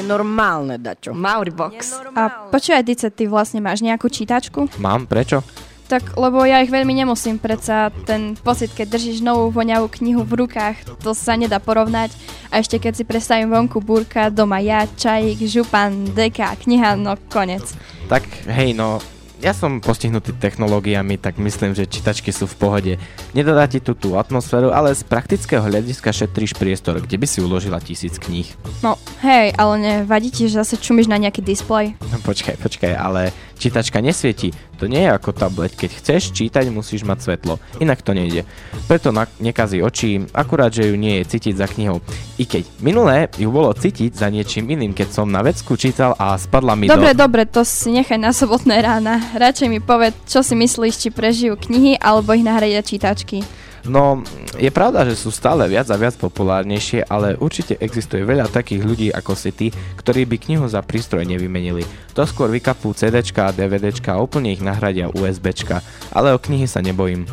Nenormálne, 0.00 0.80
Dačo. 0.80 1.12
Mauribox. 1.12 2.00
A 2.16 2.48
počúvaj, 2.48 2.80
Dice, 2.80 3.12
ty 3.12 3.28
vlastne 3.28 3.60
máš 3.60 3.84
nejakú 3.84 4.08
čítačku? 4.08 4.72
Mám, 4.80 5.04
prečo? 5.04 5.44
Tak, 5.86 6.18
lebo 6.18 6.42
ja 6.42 6.66
ich 6.66 6.70
veľmi 6.74 6.90
nemusím, 6.90 7.38
predsa 7.38 7.94
ten 8.10 8.34
pocit, 8.42 8.74
keď 8.74 8.98
držíš 8.98 9.22
novú 9.22 9.54
voňavú 9.54 9.86
knihu 10.02 10.26
v 10.26 10.42
rukách, 10.42 10.82
to 10.98 11.14
sa 11.14 11.38
nedá 11.38 11.62
porovnať. 11.62 12.10
A 12.50 12.58
ešte 12.58 12.82
keď 12.82 12.92
si 12.98 13.04
predstavím 13.06 13.54
vonku 13.54 13.78
búrka, 13.78 14.26
doma 14.26 14.58
ja, 14.58 14.82
čajík, 14.90 15.46
župan, 15.46 16.10
deka, 16.10 16.58
kniha, 16.58 16.98
no 16.98 17.14
konec. 17.30 17.62
Tak 18.10 18.26
hej, 18.50 18.74
no 18.74 18.98
ja 19.36 19.52
som 19.52 19.84
postihnutý 19.84 20.32
technológiami, 20.32 21.20
tak 21.20 21.36
myslím, 21.36 21.76
že 21.76 21.84
čítačky 21.84 22.32
sú 22.32 22.48
v 22.48 22.56
pohode. 22.56 22.92
Nedodá 23.36 23.68
ti 23.68 23.84
tu 23.84 23.92
tú 23.92 24.16
atmosféru, 24.16 24.72
ale 24.72 24.96
z 24.96 25.04
praktického 25.04 25.60
hľadiska 25.60 26.08
šetríš 26.08 26.56
priestor, 26.56 27.04
kde 27.04 27.20
by 27.20 27.26
si 27.28 27.44
uložila 27.44 27.76
tisíc 27.84 28.16
kníh. 28.16 28.48
No, 28.80 28.96
hej, 29.20 29.52
ale 29.60 29.74
nevadí 29.76 30.32
ti, 30.32 30.48
že 30.48 30.64
zase 30.64 30.80
čumíš 30.80 31.12
na 31.12 31.20
nejaký 31.20 31.44
displej? 31.44 31.92
No 32.08 32.16
počkaj, 32.24 32.56
počkaj, 32.56 32.92
ale 32.96 33.28
čítačka 33.56 33.98
nesvieti. 34.04 34.52
To 34.76 34.84
nie 34.84 35.08
je 35.08 35.10
ako 35.10 35.32
tablet, 35.32 35.72
keď 35.72 35.90
chceš 35.96 36.36
čítať, 36.36 36.68
musíš 36.68 37.02
mať 37.08 37.18
svetlo, 37.24 37.56
inak 37.80 38.04
to 38.04 38.12
nejde. 38.12 38.44
Preto 38.84 39.08
na- 39.10 39.28
nekazí 39.40 39.80
oči, 39.80 40.28
akurát, 40.36 40.68
že 40.68 40.92
ju 40.92 40.96
nie 41.00 41.20
je 41.20 41.36
cítiť 41.36 41.54
za 41.56 41.66
knihou. 41.66 42.04
I 42.36 42.44
keď 42.44 42.68
minulé 42.84 43.32
ju 43.40 43.48
bolo 43.48 43.72
cítiť 43.72 44.12
za 44.12 44.28
niečím 44.28 44.68
iným, 44.68 44.92
keď 44.92 45.08
som 45.16 45.26
na 45.26 45.40
vecku 45.40 45.80
čítal 45.80 46.12
a 46.20 46.36
spadla 46.36 46.76
mi 46.76 46.86
Dobre, 46.86 47.16
do... 47.16 47.24
dobre, 47.24 47.48
to 47.48 47.64
si 47.64 47.90
nechaj 47.90 48.20
na 48.20 48.36
sobotné 48.36 48.84
rána. 48.84 49.24
Radšej 49.32 49.68
mi 49.72 49.80
povedz, 49.80 50.28
čo 50.28 50.44
si 50.44 50.52
myslíš, 50.52 50.94
či 51.00 51.08
prežijú 51.08 51.56
knihy 51.56 51.96
alebo 51.96 52.36
ich 52.36 52.44
nahradia 52.44 52.84
čítačky. 52.84 53.40
No, 53.86 54.22
je 54.58 54.70
pravda, 54.74 55.06
že 55.06 55.14
sú 55.14 55.30
stále 55.30 55.66
viac 55.70 55.86
a 55.90 55.96
viac 55.96 56.18
populárnejšie, 56.18 57.06
ale 57.06 57.38
určite 57.38 57.78
existuje 57.78 58.26
veľa 58.26 58.50
takých 58.50 58.82
ľudí 58.82 59.08
ako 59.14 59.32
si 59.38 59.50
ty, 59.54 59.66
ktorí 59.70 60.26
by 60.26 60.36
knihu 60.42 60.66
za 60.66 60.82
prístroj 60.82 61.22
nevymenili. 61.22 61.86
To 62.18 62.26
skôr 62.26 62.50
vykapú 62.50 62.90
CDčka 62.90 63.50
a 63.50 63.54
DVDčka 63.54 64.18
a 64.18 64.22
úplne 64.22 64.50
ich 64.50 64.62
nahradia 64.62 65.06
USBčka, 65.10 65.80
ale 66.10 66.34
o 66.34 66.42
knihy 66.42 66.66
sa 66.66 66.82
nebojím. 66.82 67.30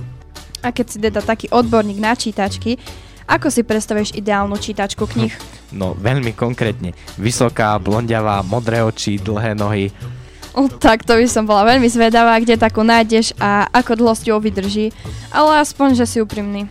A 0.63 0.71
keď 0.71 0.85
si 0.87 0.97
teda 1.01 1.19
taký 1.19 1.51
odborník 1.51 1.99
na 1.99 2.15
čítačky, 2.15 2.79
ako 3.27 3.47
si 3.47 3.63
predstavuješ 3.63 4.15
ideálnu 4.19 4.55
čítačku 4.59 5.07
knih? 5.07 5.31
No, 5.71 5.95
veľmi 5.95 6.35
konkrétne. 6.35 6.91
Vysoká, 7.17 7.75
blondiavá, 7.79 8.43
modré 8.43 8.83
oči, 8.83 9.17
dlhé 9.17 9.55
nohy, 9.55 9.89
Tak 10.85 11.05
to 11.05 11.17
by 11.17 11.25
som 11.25 11.49
bola 11.49 11.65
veľmi 11.65 11.89
zvedavá, 11.89 12.37
kde 12.37 12.59
takú 12.59 12.85
nájdeš 12.85 13.33
a 13.41 13.65
ako 13.73 13.97
dlho 13.97 14.13
s 14.13 14.25
ňou 14.25 14.39
vydrží. 14.39 14.93
Ale 15.33 15.61
aspoň, 15.61 15.97
že 15.97 16.05
si 16.05 16.17
úprimný. 16.21 16.69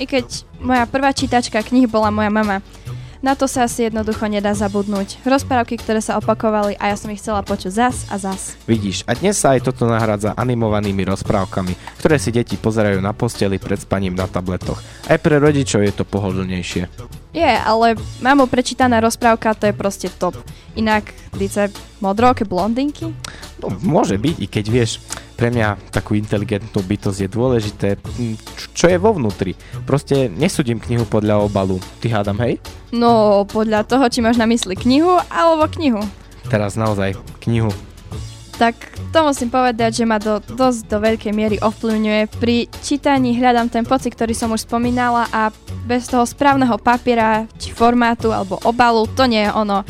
I 0.00 0.04
keď 0.08 0.46
moja 0.60 0.84
prvá 0.88 1.12
čítačka 1.12 1.60
knih 1.60 1.86
bola 1.86 2.10
moja 2.10 2.32
mama. 2.32 2.64
Na 3.20 3.36
to 3.36 3.44
sa 3.44 3.68
asi 3.68 3.84
jednoducho 3.84 4.24
nedá 4.32 4.56
zabudnúť. 4.56 5.20
Rozprávky, 5.28 5.76
ktoré 5.76 6.00
sa 6.00 6.16
opakovali 6.16 6.72
a 6.80 6.88
ja 6.88 6.96
som 6.96 7.12
ich 7.12 7.20
chcela 7.20 7.44
počuť 7.44 7.68
zas 7.68 8.08
a 8.08 8.16
zas. 8.16 8.56
Vidíš, 8.64 9.04
a 9.04 9.12
dnes 9.12 9.36
sa 9.36 9.52
aj 9.52 9.68
toto 9.68 9.84
nahrádza 9.84 10.32
animovanými 10.40 11.04
rozprávkami, 11.04 12.00
ktoré 12.00 12.16
si 12.16 12.32
deti 12.32 12.56
pozerajú 12.56 12.96
na 13.04 13.12
posteli 13.12 13.60
pred 13.60 13.76
spaním 13.76 14.16
na 14.16 14.24
tabletoch. 14.24 14.80
Aj 15.04 15.20
pre 15.20 15.36
rodičov 15.36 15.84
je 15.84 15.92
to 15.92 16.08
pohodlnejšie. 16.08 16.88
Je, 17.36 17.52
ale 17.60 18.00
mamo 18.24 18.48
prečítaná 18.48 19.04
rozprávka 19.04 19.52
to 19.52 19.68
je 19.68 19.76
proste 19.76 20.08
top. 20.16 20.40
Inak, 20.72 21.12
dice, 21.36 21.68
modroké 22.00 22.48
blondinky? 22.48 23.12
No, 23.60 23.68
môže 23.84 24.16
byť, 24.16 24.36
i 24.40 24.46
keď 24.48 24.64
vieš, 24.72 24.96
pre 25.40 25.48
mňa 25.48 25.88
takú 25.88 26.12
inteligentnú 26.20 26.84
bytosť 26.84 27.24
je 27.24 27.28
dôležité, 27.32 27.88
čo 28.76 28.92
je 28.92 29.00
vo 29.00 29.16
vnútri. 29.16 29.56
Proste 29.88 30.28
nesúdim 30.28 30.76
knihu 30.76 31.08
podľa 31.08 31.40
obalu. 31.40 31.80
Ty 32.04 32.20
hádam, 32.20 32.36
hej? 32.44 32.60
No, 32.92 33.48
podľa 33.48 33.88
toho, 33.88 34.04
či 34.12 34.20
máš 34.20 34.36
na 34.36 34.44
mysli 34.44 34.76
knihu 34.76 35.16
alebo 35.32 35.64
knihu. 35.80 36.04
Teraz 36.52 36.76
naozaj, 36.76 37.16
knihu. 37.40 37.72
Tak 38.60 38.76
to 39.16 39.24
musím 39.24 39.48
povedať, 39.48 39.96
že 39.96 40.04
ma 40.04 40.20
do, 40.20 40.44
dosť 40.44 40.92
do 40.92 41.00
veľkej 41.00 41.32
miery 41.32 41.56
ovplyvňuje. 41.64 42.36
Pri 42.36 42.68
čítaní 42.84 43.32
hľadám 43.32 43.72
ten 43.72 43.88
pocit, 43.88 44.12
ktorý 44.12 44.36
som 44.36 44.52
už 44.52 44.68
spomínala 44.68 45.24
a 45.32 45.48
bez 45.88 46.04
toho 46.12 46.28
správneho 46.28 46.76
papiera, 46.76 47.48
či 47.56 47.72
formátu 47.72 48.28
alebo 48.28 48.60
obalu, 48.68 49.08
to 49.16 49.24
nie 49.24 49.48
je 49.48 49.56
ono. 49.56 49.88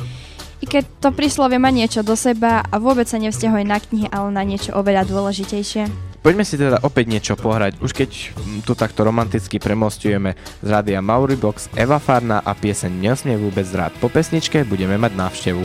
I 0.61 0.69
keď 0.69 0.85
to 1.01 1.09
príslovie 1.17 1.57
má 1.57 1.73
niečo 1.73 2.05
do 2.05 2.13
seba 2.13 2.61
a 2.61 2.77
vôbec 2.77 3.09
sa 3.09 3.17
nevzťahuje 3.17 3.65
na 3.65 3.81
knihy, 3.81 4.07
ale 4.13 4.29
na 4.29 4.45
niečo 4.45 4.77
oveľa 4.77 5.09
dôležitejšie. 5.09 6.13
Poďme 6.21 6.45
si 6.45 6.61
teda 6.61 6.85
opäť 6.85 7.09
niečo 7.09 7.33
pohrať, 7.33 7.81
už 7.81 7.97
keď 7.97 8.37
tu 8.69 8.77
takto 8.77 9.09
romanticky 9.09 9.57
premostujeme 9.57 10.37
z 10.61 10.69
rádia 10.69 11.01
Mauribox, 11.01 11.73
Eva 11.73 11.97
Farna 11.97 12.45
a 12.45 12.53
pieseň 12.53 12.93
Nesmie 12.93 13.41
vôbec 13.41 13.65
rád. 13.73 13.97
Po 14.05 14.13
pesničke 14.13 14.69
budeme 14.69 15.01
mať 15.01 15.17
návštevu. 15.17 15.65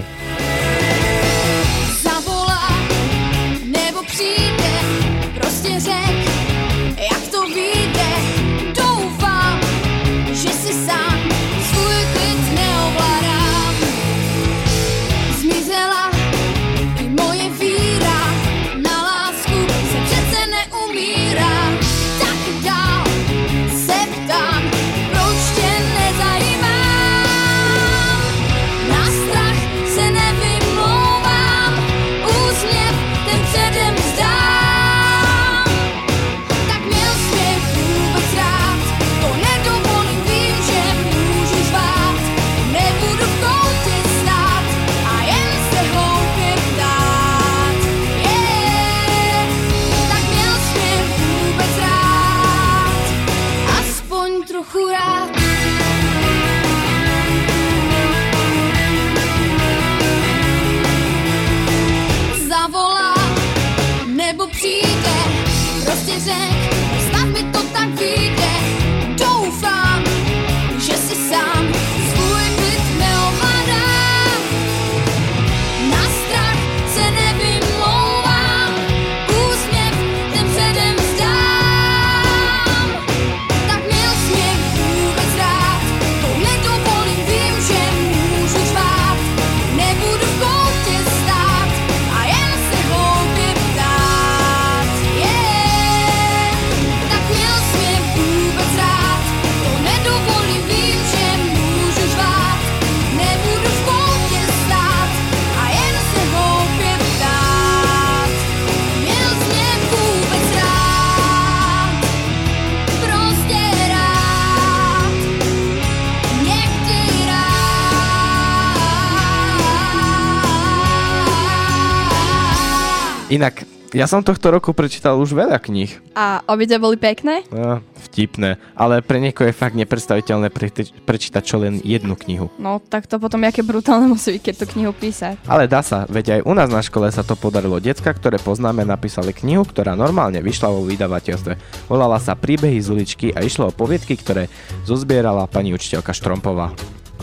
Ja 123.96 124.12
som 124.12 124.20
tohto 124.20 124.52
roku 124.52 124.76
prečítal 124.76 125.16
už 125.16 125.32
veľa 125.32 125.56
kníh. 125.56 125.88
A 126.20 126.44
obidve 126.52 126.76
boli 126.76 127.00
pekné? 127.00 127.48
No, 127.48 127.80
vtipné, 128.12 128.60
ale 128.76 129.00
pre 129.00 129.24
niekoho 129.24 129.48
je 129.48 129.56
fakt 129.56 129.72
nepredstaviteľné 129.80 130.52
pre- 130.52 130.92
prečítať 131.08 131.40
čo 131.40 131.64
len 131.64 131.80
jednu 131.80 132.20
knihu. 132.20 132.52
No, 132.60 132.84
tak 132.84 133.08
to 133.08 133.16
potom 133.24 133.48
aké 133.48 133.64
brutálne 133.64 134.12
musí 134.14 134.36
byť, 134.36 134.44
keď 134.44 134.56
tú 134.60 134.66
knihu 134.76 134.92
písať. 134.92 135.40
Ale 135.48 135.72
dá 135.72 135.80
sa, 135.80 136.04
veď 136.12 136.40
aj 136.40 136.42
u 136.44 136.54
nás 136.54 136.68
na 136.68 136.84
škole 136.84 137.08
sa 137.08 137.24
to 137.24 137.40
podarilo. 137.40 137.80
Decka, 137.80 138.12
ktoré 138.12 138.36
poznáme, 138.36 138.84
napísali 138.84 139.32
knihu, 139.32 139.64
ktorá 139.64 139.96
normálne 139.96 140.44
vyšla 140.44 140.68
vo 140.76 140.84
vydavateľstve. 140.84 141.88
Volala 141.88 142.20
sa 142.20 142.36
Príbehy 142.36 142.84
z 142.84 142.92
uličky 142.92 143.32
a 143.32 143.48
išlo 143.48 143.72
o 143.72 143.76
poviedky, 143.76 144.20
ktoré 144.20 144.52
zozbierala 144.84 145.48
pani 145.48 145.72
učiteľka 145.72 146.12
Štrompová. 146.12 146.76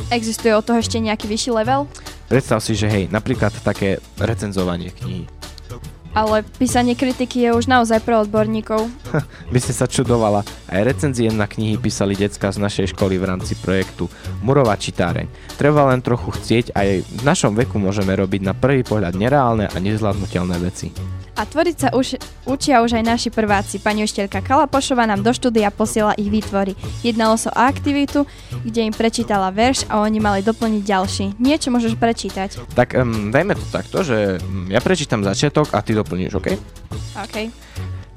Existuje 0.09 0.57
od 0.57 0.64
toho 0.64 0.81
ešte 0.81 0.97
nejaký 0.97 1.29
vyšší 1.29 1.52
level? 1.52 1.85
Predstav 2.33 2.64
si, 2.64 2.73
že 2.73 2.88
hej, 2.88 3.12
napríklad 3.12 3.52
také 3.61 4.00
recenzovanie 4.17 4.88
knihy. 4.88 5.29
Ale 6.12 6.45
písanie 6.61 6.92
kritiky 6.92 7.49
je 7.49 7.50
už 7.57 7.64
naozaj 7.73 8.04
pre 8.04 8.21
odborníkov. 8.21 8.85
By 9.54 9.59
ste 9.61 9.73
sa 9.73 9.88
čudovala, 9.88 10.45
aj 10.69 10.85
recenzie 10.85 11.33
na 11.33 11.49
knihy 11.49 11.81
písali 11.81 12.12
decka 12.12 12.52
z 12.52 12.61
našej 12.61 12.92
školy 12.92 13.16
v 13.16 13.28
rámci 13.33 13.57
projektu 13.57 14.12
Murová 14.45 14.76
čitáreň. 14.76 15.25
Treba 15.57 15.88
len 15.88 16.04
trochu 16.04 16.37
chcieť 16.37 16.76
a 16.76 16.85
aj 16.85 16.90
v 17.00 17.23
našom 17.25 17.57
veku 17.57 17.81
môžeme 17.81 18.12
robiť 18.12 18.45
na 18.45 18.52
prvý 18.52 18.85
pohľad 18.85 19.16
nereálne 19.16 19.73
a 19.73 19.76
nezvládnutelné 19.81 20.57
veci. 20.61 20.92
A 21.32 21.48
tvoriť 21.48 21.76
sa 21.76 21.88
už, 21.96 22.20
učia 22.44 22.84
už 22.84 23.00
aj 23.00 23.04
naši 23.08 23.28
prváci. 23.32 23.80
Pani 23.80 24.04
učiteľka 24.04 24.44
Kalapošova 24.44 25.08
nám 25.08 25.24
do 25.24 25.32
štúdia 25.32 25.72
posiela 25.72 26.12
ich 26.20 26.28
výtvory. 26.28 26.76
Jednalo 27.00 27.40
sa 27.40 27.48
o 27.48 27.56
aktivitu, 27.56 28.28
kde 28.60 28.84
im 28.84 28.92
prečítala 28.92 29.48
verš 29.48 29.88
a 29.88 30.04
oni 30.04 30.20
mali 30.20 30.44
doplniť 30.44 30.82
ďalší. 30.84 31.24
Niečo 31.40 31.72
môžeš 31.72 31.96
prečítať. 31.96 32.60
Tak 32.76 33.00
um, 33.00 33.32
dajme 33.32 33.56
to 33.56 33.66
takto, 33.72 34.04
že 34.04 34.36
ja 34.68 34.80
prečítam 34.84 35.24
začiatok 35.24 35.72
a 35.72 35.80
ty 35.80 35.96
doplníš, 35.96 36.36
OK? 36.36 36.48
OK. 37.16 37.36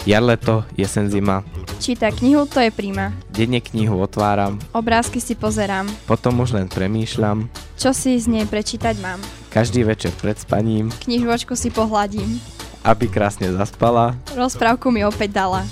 Jar, 0.05 0.21
leto, 0.21 0.61
jesen, 0.77 1.09
zima. 1.09 1.41
Číta 1.81 2.13
knihu, 2.13 2.45
to 2.45 2.61
je 2.61 2.69
príma. 2.69 3.09
Denne 3.33 3.57
knihu 3.57 3.97
otváram, 3.97 4.61
Obrázky 4.69 5.17
si 5.17 5.33
pozerám. 5.33 5.89
potom 6.05 6.45
už 6.45 6.53
len 6.53 6.69
premýšľam. 6.69 7.49
Čo 7.73 7.89
si 7.89 8.13
z 8.21 8.29
nej 8.29 8.45
prečítať 8.45 9.01
mám? 9.01 9.17
Každý 9.49 9.81
večer 9.81 10.13
pred 10.21 10.37
spaním, 10.37 10.93
Knižočku 11.01 11.57
si 11.57 11.73
pohľadím. 11.73 12.37
Aby 12.85 13.09
krásne 13.09 13.49
zaspala. 13.49 14.13
Rozprávku 14.37 14.93
mi 14.93 15.01
opäť 15.01 15.33
dala. 15.33 15.65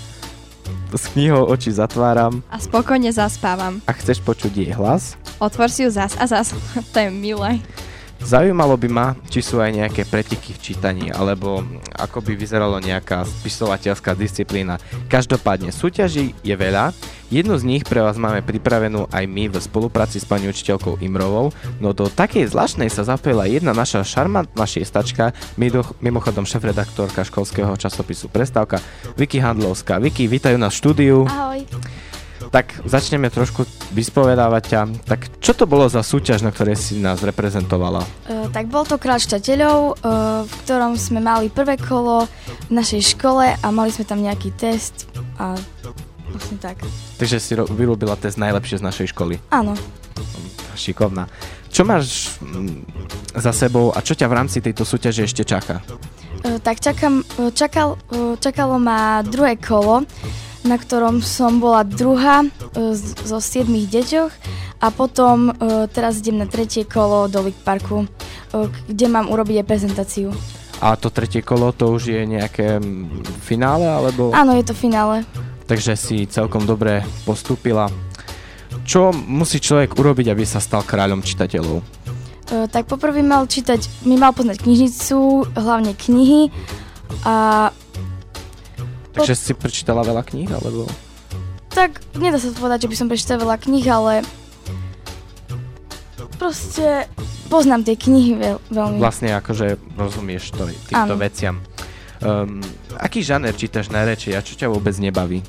S 0.94 1.10
knihou 1.14 1.50
oči 1.50 1.74
zatváram 1.74 2.46
A 2.54 2.58
spokojne 2.62 3.10
zaspávam. 3.10 3.82
a 3.86 3.92
chceš 3.98 4.22
počuť 4.22 4.52
jej 4.66 4.72
hlas? 4.74 5.18
Otvor 5.38 5.70
si 5.70 5.86
ju 5.86 5.90
zas 5.90 6.14
a 6.18 6.26
zas. 6.26 6.54
to 6.94 6.98
je 6.98 7.10
milé. 7.10 7.62
Zaujímalo 8.22 8.78
by 8.78 8.90
ma, 8.92 9.08
či 9.28 9.42
sú 9.42 9.58
aj 9.60 9.74
nejaké 9.74 10.06
pretiky 10.06 10.54
v 10.54 10.62
čítaní, 10.62 11.06
alebo 11.10 11.66
ako 11.98 12.22
by 12.24 12.38
vyzeralo 12.38 12.78
nejaká 12.80 13.26
spisovateľská 13.26 14.14
disciplína. 14.14 14.78
Každopádne, 15.10 15.74
súťaží 15.74 16.32
je 16.46 16.56
veľa, 16.56 16.96
jednu 17.28 17.60
z 17.60 17.68
nich 17.68 17.84
pre 17.84 18.00
vás 18.00 18.16
máme 18.16 18.40
pripravenú 18.40 19.12
aj 19.12 19.28
my 19.28 19.52
v 19.52 19.60
spolupráci 19.60 20.24
s 20.24 20.26
pani 20.30 20.48
učiteľkou 20.48 21.04
Imrovou, 21.04 21.52
no 21.84 21.92
do 21.92 22.08
takej 22.08 22.48
zvláštnej 22.54 22.88
sa 22.88 23.04
zapojila 23.04 23.44
jedna 23.50 23.76
naša 23.76 24.08
šarmantná 24.08 24.64
šiestačka, 24.64 25.36
mimochodom 26.00 26.48
šefredaktorka 26.48 27.28
školského 27.28 27.76
časopisu 27.76 28.32
Prestávka, 28.32 28.80
Vicky 29.20 29.44
Handlovská. 29.44 30.00
Vicky, 30.00 30.32
vítajú 30.32 30.56
nás 30.56 30.72
v 30.72 30.80
štúdiu. 30.80 31.18
Ahoj. 31.28 31.68
Tak 32.54 32.86
začneme 32.86 33.34
trošku 33.34 33.66
vyspovedávať 33.94 34.64
ťa. 34.66 34.82
Tak 35.06 35.38
čo 35.38 35.54
to 35.54 35.70
bolo 35.70 35.86
za 35.86 36.02
súťaž, 36.02 36.42
na 36.42 36.50
ktorej 36.50 36.76
si 36.76 36.98
nás 36.98 37.22
reprezentovala? 37.22 38.02
Uh, 38.26 38.50
tak 38.50 38.68
bol 38.68 38.84
to 38.84 38.98
krát 38.98 39.22
štateľov, 39.22 40.02
uh, 40.02 40.44
v 40.44 40.54
ktorom 40.66 40.98
sme 40.98 41.22
mali 41.22 41.54
prvé 41.54 41.78
kolo 41.78 42.26
v 42.68 42.74
našej 42.74 43.14
škole 43.14 43.46
a 43.54 43.68
mali 43.70 43.94
sme 43.94 44.04
tam 44.04 44.20
nejaký 44.20 44.50
test 44.58 45.06
a 45.38 45.54
vlastne 46.34 46.58
tak. 46.58 46.82
Takže 47.22 47.38
si 47.38 47.54
ro- 47.54 47.70
vyrobila 47.70 48.18
test 48.18 48.42
najlepšie 48.42 48.82
z 48.82 48.84
našej 48.84 49.08
školy. 49.14 49.38
Áno. 49.54 49.78
Šikovná. 50.74 51.30
Čo 51.70 51.86
máš 51.86 52.34
mm, 52.42 52.90
za 53.38 53.54
sebou 53.54 53.94
a 53.94 54.02
čo 54.02 54.18
ťa 54.18 54.26
v 54.26 54.38
rámci 54.42 54.58
tejto 54.58 54.82
súťaže 54.82 55.30
ešte 55.30 55.46
čaká? 55.46 55.86
Uh, 56.42 56.58
tak 56.58 56.82
čakám, 56.82 57.22
uh, 57.22 57.54
čakal, 57.54 58.02
uh, 58.10 58.34
čakalo 58.42 58.82
ma 58.82 59.22
druhé 59.22 59.58
kolo, 59.62 60.06
na 60.64 60.80
ktorom 60.80 61.20
som 61.20 61.60
bola 61.60 61.84
druhá 61.84 62.44
uh, 62.44 62.96
z- 62.96 63.20
zo 63.24 63.40
siedmých 63.44 63.92
deťoch 63.92 64.32
a 64.84 64.88
potom 64.92 65.52
uh, 65.52 65.88
teraz 65.92 66.20
idem 66.20 66.40
na 66.40 66.48
tretie 66.48 66.88
kolo 66.88 67.28
do 67.28 67.44
Lake 67.44 67.60
Parku, 67.64 68.04
uh, 68.04 68.68
kde 68.88 69.06
mám 69.08 69.32
urobiť 69.32 69.64
aj 69.64 69.68
prezentáciu. 69.68 70.30
A 70.84 71.00
to 71.00 71.08
tretie 71.08 71.40
kolo, 71.40 71.72
to 71.72 71.96
už 71.96 72.12
je 72.12 72.22
nejaké 72.28 72.80
mm, 72.80 73.24
finále, 73.40 73.88
alebo... 73.88 74.36
Áno, 74.36 74.52
je 74.52 74.68
to 74.68 74.76
finále. 74.76 75.24
Takže 75.64 75.96
si 75.96 76.28
celkom 76.28 76.68
dobre 76.68 77.08
postúpila. 77.24 77.88
Čo 78.84 79.16
musí 79.16 79.64
človek 79.64 79.96
urobiť, 79.96 80.36
aby 80.36 80.44
sa 80.44 80.60
stal 80.60 80.84
kráľom 80.84 81.24
čitateľov? 81.24 81.80
Uh, 82.52 82.68
tak 82.68 82.92
poprvé 82.92 83.24
mal 83.24 83.48
čítať, 83.48 84.04
mi 84.04 84.20
mal 84.20 84.36
poznať 84.36 84.60
knižnicu, 84.60 85.48
hlavne 85.56 85.96
knihy 85.96 86.52
a 87.24 87.70
Takže 89.14 89.34
si 89.38 89.54
prečítala 89.54 90.02
veľa 90.02 90.26
kníh, 90.26 90.50
alebo... 90.50 90.90
tak 91.70 92.02
nedá 92.18 92.42
sa 92.42 92.50
povedať, 92.54 92.86
že 92.86 92.90
by 92.90 92.96
som 92.98 93.08
prečítala 93.10 93.46
veľa 93.46 93.58
kníh, 93.62 93.86
ale 93.90 94.26
proste 96.42 97.06
poznám 97.48 97.86
tie 97.86 97.96
knihy 97.96 98.34
veľ, 98.36 98.58
veľmi. 98.74 98.98
Vlastne 98.98 99.38
akože 99.38 99.78
rozumieš 99.94 100.52
to, 100.54 100.66
týmto 100.90 101.16
veciam. 101.16 101.62
Um, 102.24 102.64
aký 102.98 103.22
žáner 103.22 103.54
čítaš 103.54 103.92
najradšej 103.92 104.34
a 104.34 104.42
čo 104.42 104.54
ťa 104.56 104.68
vôbec 104.72 104.96
nebaví? 104.98 105.44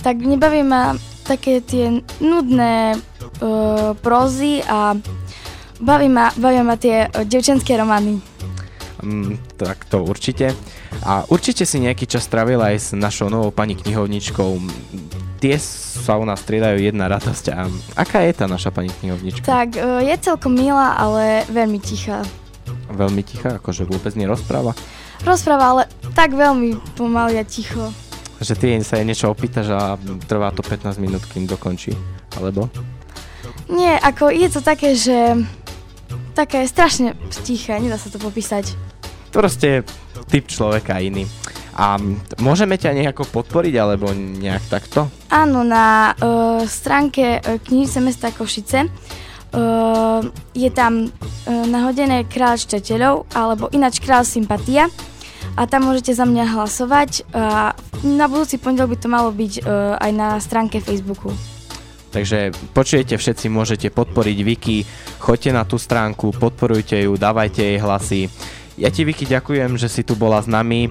Tak 0.00 0.18
nebaví 0.22 0.62
ma 0.62 0.94
také 1.26 1.62
tie 1.62 2.02
nudné 2.22 2.96
uh, 2.96 3.92
prózy 3.98 4.62
a 4.64 4.94
baví 5.82 6.06
ma, 6.06 6.30
bavia 6.38 6.62
ma 6.62 6.78
tie 6.78 7.10
uh, 7.10 7.26
devčenské 7.26 7.74
romány. 7.76 8.22
Mm, 9.02 9.38
tak 9.58 9.86
to 9.90 10.06
určite. 10.06 10.54
A 11.02 11.26
určite 11.26 11.66
si 11.66 11.82
nejaký 11.82 12.06
čas 12.06 12.22
strávila 12.22 12.70
aj 12.70 12.76
s 12.78 12.88
našou 12.94 13.26
novou 13.26 13.50
pani 13.50 13.74
knihovničkou. 13.74 14.62
Tie 15.42 15.58
sa 15.58 16.14
u 16.14 16.22
nás 16.22 16.38
striedajú 16.46 16.78
jedna 16.78 17.10
radosť. 17.10 17.44
A 17.50 17.66
aká 17.98 18.22
je 18.22 18.32
tá 18.38 18.46
naša 18.46 18.70
pani 18.70 18.94
knihovnička? 19.02 19.42
Tak 19.42 19.74
uh, 19.74 19.98
je 19.98 20.14
celkom 20.22 20.54
milá, 20.54 20.94
ale 20.94 21.42
veľmi 21.50 21.82
tichá. 21.82 22.22
Veľmi 22.94 23.26
tichá, 23.26 23.58
akože 23.58 23.82
vôbec 23.82 24.14
nerozpráva. 24.14 24.78
Rozpráva, 25.26 25.64
ale 25.74 25.82
tak 26.14 26.38
veľmi 26.38 26.78
pomaly 26.94 27.42
a 27.42 27.44
ticho. 27.46 27.90
Že 28.38 28.54
ty 28.58 28.66
sa 28.86 28.98
jej 28.98 29.06
niečo 29.06 29.30
opýtaš 29.30 29.74
a 29.74 29.98
trvá 30.30 30.54
to 30.54 30.62
15 30.62 31.02
minút, 31.02 31.26
kým 31.26 31.50
dokončí. 31.50 31.94
Alebo? 32.38 32.70
Nie, 33.70 33.98
ako 33.98 34.30
je 34.30 34.48
to 34.50 34.60
také, 34.62 34.94
že 34.94 35.46
také 36.34 36.66
strašne 36.66 37.18
tiché, 37.42 37.78
nedá 37.78 37.98
sa 37.98 38.10
to 38.10 38.18
popísať. 38.22 38.74
Proste 39.32 39.86
typ 40.26 40.48
človeka 40.48 40.98
iný. 41.02 41.26
A 41.72 41.96
môžeme 42.40 42.76
ťa 42.76 42.92
nejako 42.92 43.24
podporiť, 43.32 43.74
alebo 43.80 44.12
nejak 44.12 44.64
takto? 44.68 45.08
Áno, 45.32 45.64
na 45.64 46.12
uh, 46.12 46.60
stránke 46.68 47.40
uh, 47.40 47.56
knižnice 47.56 47.98
mesta 48.04 48.28
Košice 48.28 48.84
uh, 48.86 50.20
je 50.52 50.68
tam 50.68 51.08
uh, 51.08 51.64
nahodené 51.64 52.28
král 52.28 52.60
čitateľov 52.60 53.32
alebo 53.32 53.72
ináč 53.72 54.04
král 54.04 54.28
sympatia 54.28 54.92
a 55.56 55.64
tam 55.64 55.88
môžete 55.88 56.12
za 56.12 56.28
mňa 56.28 56.44
hlasovať 56.44 57.28
a 57.32 57.72
na 58.04 58.26
budúci 58.28 58.56
pondelok 58.56 58.96
by 58.96 58.98
to 59.00 59.08
malo 59.08 59.30
byť 59.32 59.52
uh, 59.64 59.96
aj 59.96 60.10
na 60.12 60.28
stránke 60.44 60.80
Facebooku. 60.80 61.32
Takže 62.12 62.52
počujete, 62.76 63.16
všetci 63.16 63.48
môžete 63.48 63.88
podporiť 63.88 64.38
Viki, 64.44 64.84
choďte 65.16 65.50
na 65.56 65.64
tú 65.64 65.80
stránku, 65.80 66.36
podporujte 66.36 67.08
ju, 67.08 67.16
dávajte 67.16 67.64
jej 67.64 67.80
hlasy. 67.80 68.28
Ja 68.82 68.90
ti 68.90 69.06
Viki 69.06 69.30
ďakujem, 69.30 69.78
že 69.78 69.86
si 69.86 70.02
tu 70.02 70.18
bola 70.18 70.42
s 70.42 70.50
nami, 70.50 70.90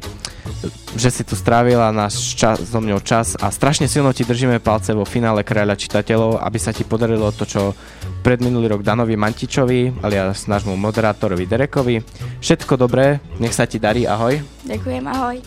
že 0.96 1.12
si 1.12 1.28
tu 1.28 1.36
strávila 1.36 1.92
náš 1.92 2.40
čas, 2.40 2.64
so 2.64 2.80
mňou 2.80 3.04
čas 3.04 3.36
a 3.36 3.52
strašne 3.52 3.92
silno 3.92 4.16
ti 4.16 4.24
držíme 4.24 4.64
palce 4.64 4.96
vo 4.96 5.04
finále 5.04 5.44
Kráľa 5.44 5.76
čitateľov, 5.76 6.40
aby 6.40 6.56
sa 6.56 6.72
ti 6.72 6.88
podarilo 6.88 7.36
to, 7.36 7.44
čo 7.44 7.76
pred 8.24 8.40
minulý 8.40 8.72
rok 8.72 8.88
Danovi 8.88 9.20
Mantičovi, 9.20 10.00
alias 10.08 10.48
nášmu 10.48 10.72
moderátorovi 10.80 11.44
Derekovi. 11.44 12.00
Všetko 12.40 12.80
dobré, 12.80 13.20
nech 13.44 13.52
sa 13.52 13.68
ti 13.68 13.76
darí, 13.76 14.08
ahoj. 14.08 14.40
Ďakujem, 14.64 15.04
ahoj. 15.12 15.44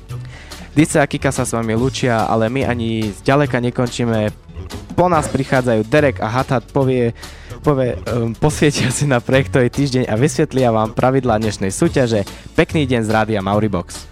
Dice 0.76 1.00
a 1.00 1.08
Kika 1.08 1.32
sa 1.32 1.48
s 1.48 1.56
vami 1.56 1.72
lučia, 1.72 2.28
ale 2.28 2.52
my 2.52 2.68
ani 2.68 3.08
zďaleka 3.24 3.56
nekončíme. 3.72 4.28
Po 4.92 5.08
nás 5.08 5.32
prichádzajú 5.32 5.80
Derek 5.88 6.20
a 6.20 6.28
Hatat 6.28 6.68
povie, 6.76 7.16
povie 7.64 7.96
um, 8.12 8.36
posvietia 8.36 8.92
si 8.92 9.08
na 9.08 9.24
projektový 9.24 9.72
týždeň 9.72 10.04
a 10.12 10.14
vysvetlia 10.20 10.68
vám 10.68 10.92
pravidlá 10.92 11.40
dnešnej 11.40 11.72
súťaže. 11.72 12.28
Pekný 12.52 12.84
deň 12.84 13.00
z 13.00 13.10
rádia 13.10 13.40
Mauribox. 13.40 14.04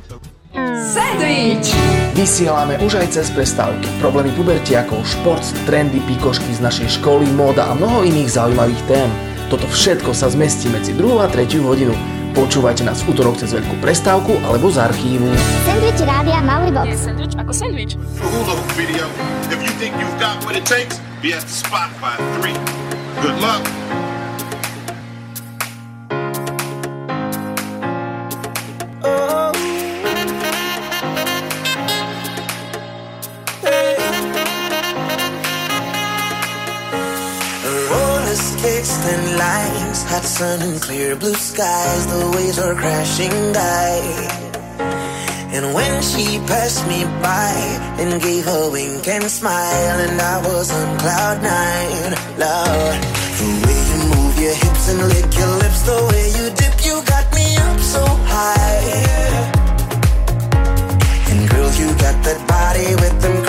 Vysielame 2.12 2.80
už 2.80 3.04
aj 3.04 3.08
cez 3.12 3.28
prestávky. 3.32 3.84
Problémy 4.00 4.32
pubertiakov, 4.32 5.04
šport, 5.04 5.44
trendy, 5.68 6.00
pikošky 6.08 6.48
z 6.56 6.60
našej 6.64 6.88
školy, 7.00 7.28
móda 7.36 7.68
a 7.68 7.76
mnoho 7.76 8.08
iných 8.08 8.32
zaujímavých 8.32 8.82
tém. 8.88 9.08
Toto 9.52 9.68
všetko 9.68 10.16
sa 10.16 10.32
zmestí 10.32 10.72
medzi 10.72 10.96
2 10.96 11.20
a 11.20 11.28
3 11.28 11.44
hodinu. 11.60 11.92
Počúvajte 12.32 12.88
nás 12.88 13.04
v 13.04 13.12
útorok 13.12 13.36
cez 13.36 13.52
veľkú 13.52 13.76
prestávku 13.84 14.40
alebo 14.48 14.72
z 14.72 14.80
archívu. 14.80 15.28
Sandwich 15.68 16.00
Rádia 16.00 16.40
Mauribox. 16.40 17.04
Hula 18.16 18.54
hoop 18.56 18.70
video. 18.72 19.04
If 19.52 19.60
you 19.60 19.72
think 19.76 19.92
you've 20.00 20.16
got 20.16 20.40
what 20.48 20.56
it 20.56 20.64
takes, 20.64 20.96
be 21.20 21.36
at 21.36 21.44
the 21.44 21.52
spot 21.52 21.92
by 22.00 22.16
three. 22.40 22.56
Good 23.22 23.40
luck. 23.40 23.62
Oh. 29.04 29.52
Roller 37.90 38.34
skates, 38.34 38.96
thin 38.96 39.38
lines, 39.38 40.02
hot 40.02 40.24
sun 40.24 40.60
and 40.62 40.82
clear 40.82 41.14
blue 41.14 41.34
skies. 41.34 42.06
The 42.08 42.28
waves 42.36 42.58
are 42.58 42.74
crashing 42.74 43.52
by. 43.52 44.51
And 45.54 45.74
when 45.74 46.02
she 46.02 46.38
passed 46.48 46.86
me 46.88 47.04
by 47.20 47.52
and 48.00 48.22
gave 48.22 48.46
a 48.48 48.70
wink 48.70 49.06
and 49.06 49.24
smile, 49.30 49.98
and 50.00 50.18
I 50.18 50.38
was 50.48 50.72
on 50.72 50.98
cloud 50.98 51.42
nine, 51.42 52.12
Lord, 52.40 53.00
the 53.36 53.48
way 53.60 53.80
you 53.90 53.98
move 54.16 54.34
your 54.40 54.54
hips 54.54 54.88
and 54.88 55.00
lick 55.12 55.28
your 55.36 55.54
lips, 55.62 55.82
the 55.82 55.98
way 56.08 56.24
you 56.38 56.44
dip, 56.56 56.76
you 56.86 57.04
got 57.04 57.26
me 57.34 57.56
up 57.68 57.80
so 57.80 58.02
high. 58.32 59.52
And 61.28 61.50
girl, 61.50 61.70
you 61.80 61.88
got 62.00 62.16
that 62.24 62.40
body 62.48 62.94
with 62.96 63.20
them 63.20 63.41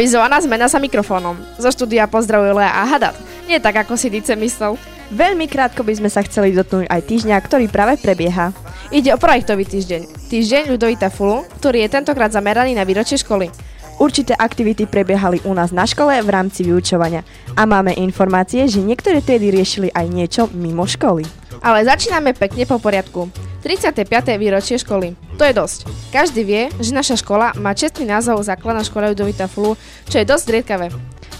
Avizovaná 0.00 0.40
zmena 0.40 0.64
za 0.64 0.80
mikrofónom. 0.80 1.36
Zo 1.60 1.68
štúdia 1.68 2.08
pozdravuje 2.08 2.56
Lea 2.56 2.72
a 2.72 2.88
Hadat. 2.88 3.12
Nie 3.44 3.60
tak, 3.60 3.84
ako 3.84 4.00
si 4.00 4.08
Dice 4.08 4.32
myslel. 4.32 4.80
Veľmi 5.12 5.44
krátko 5.44 5.84
by 5.84 5.92
sme 5.92 6.08
sa 6.08 6.24
chceli 6.24 6.56
dotknúť 6.56 6.88
aj 6.88 7.04
týždňa, 7.04 7.36
ktorý 7.36 7.68
práve 7.68 8.00
prebieha. 8.00 8.48
Ide 8.88 9.12
o 9.12 9.20
projektový 9.20 9.68
týždeň. 9.68 10.32
Týždeň 10.32 10.72
Ľudovita 10.72 11.12
Fulu, 11.12 11.44
ktorý 11.60 11.84
je 11.84 11.92
tentokrát 11.92 12.32
zameraný 12.32 12.72
na 12.72 12.88
výročie 12.88 13.20
školy. 13.20 13.52
Určité 14.00 14.32
aktivity 14.32 14.88
prebiehali 14.88 15.44
u 15.44 15.52
nás 15.52 15.76
na 15.76 15.84
škole 15.84 16.16
v 16.24 16.30
rámci 16.32 16.64
vyučovania 16.64 17.20
a 17.52 17.68
máme 17.68 17.92
informácie, 18.00 18.64
že 18.64 18.80
niektoré 18.80 19.20
triedy 19.20 19.52
riešili 19.52 19.92
aj 19.92 20.06
niečo 20.08 20.42
mimo 20.56 20.88
školy. 20.88 21.28
Ale 21.60 21.84
začíname 21.84 22.32
pekne 22.32 22.64
po 22.64 22.80
poriadku. 22.80 23.28
35. 23.60 24.08
výročie 24.40 24.80
školy. 24.80 25.12
To 25.36 25.44
je 25.44 25.52
dosť. 25.52 25.78
Každý 26.16 26.48
vie, 26.48 26.72
že 26.80 26.96
naša 26.96 27.20
škola 27.20 27.52
má 27.60 27.76
čestný 27.76 28.08
názov 28.08 28.40
základná 28.40 28.80
škola 28.80 29.12
Ľudovita 29.12 29.44
Fulu, 29.52 29.76
čo 30.08 30.16
je 30.16 30.24
dosť 30.24 30.44
zriedkavé. 30.48 30.88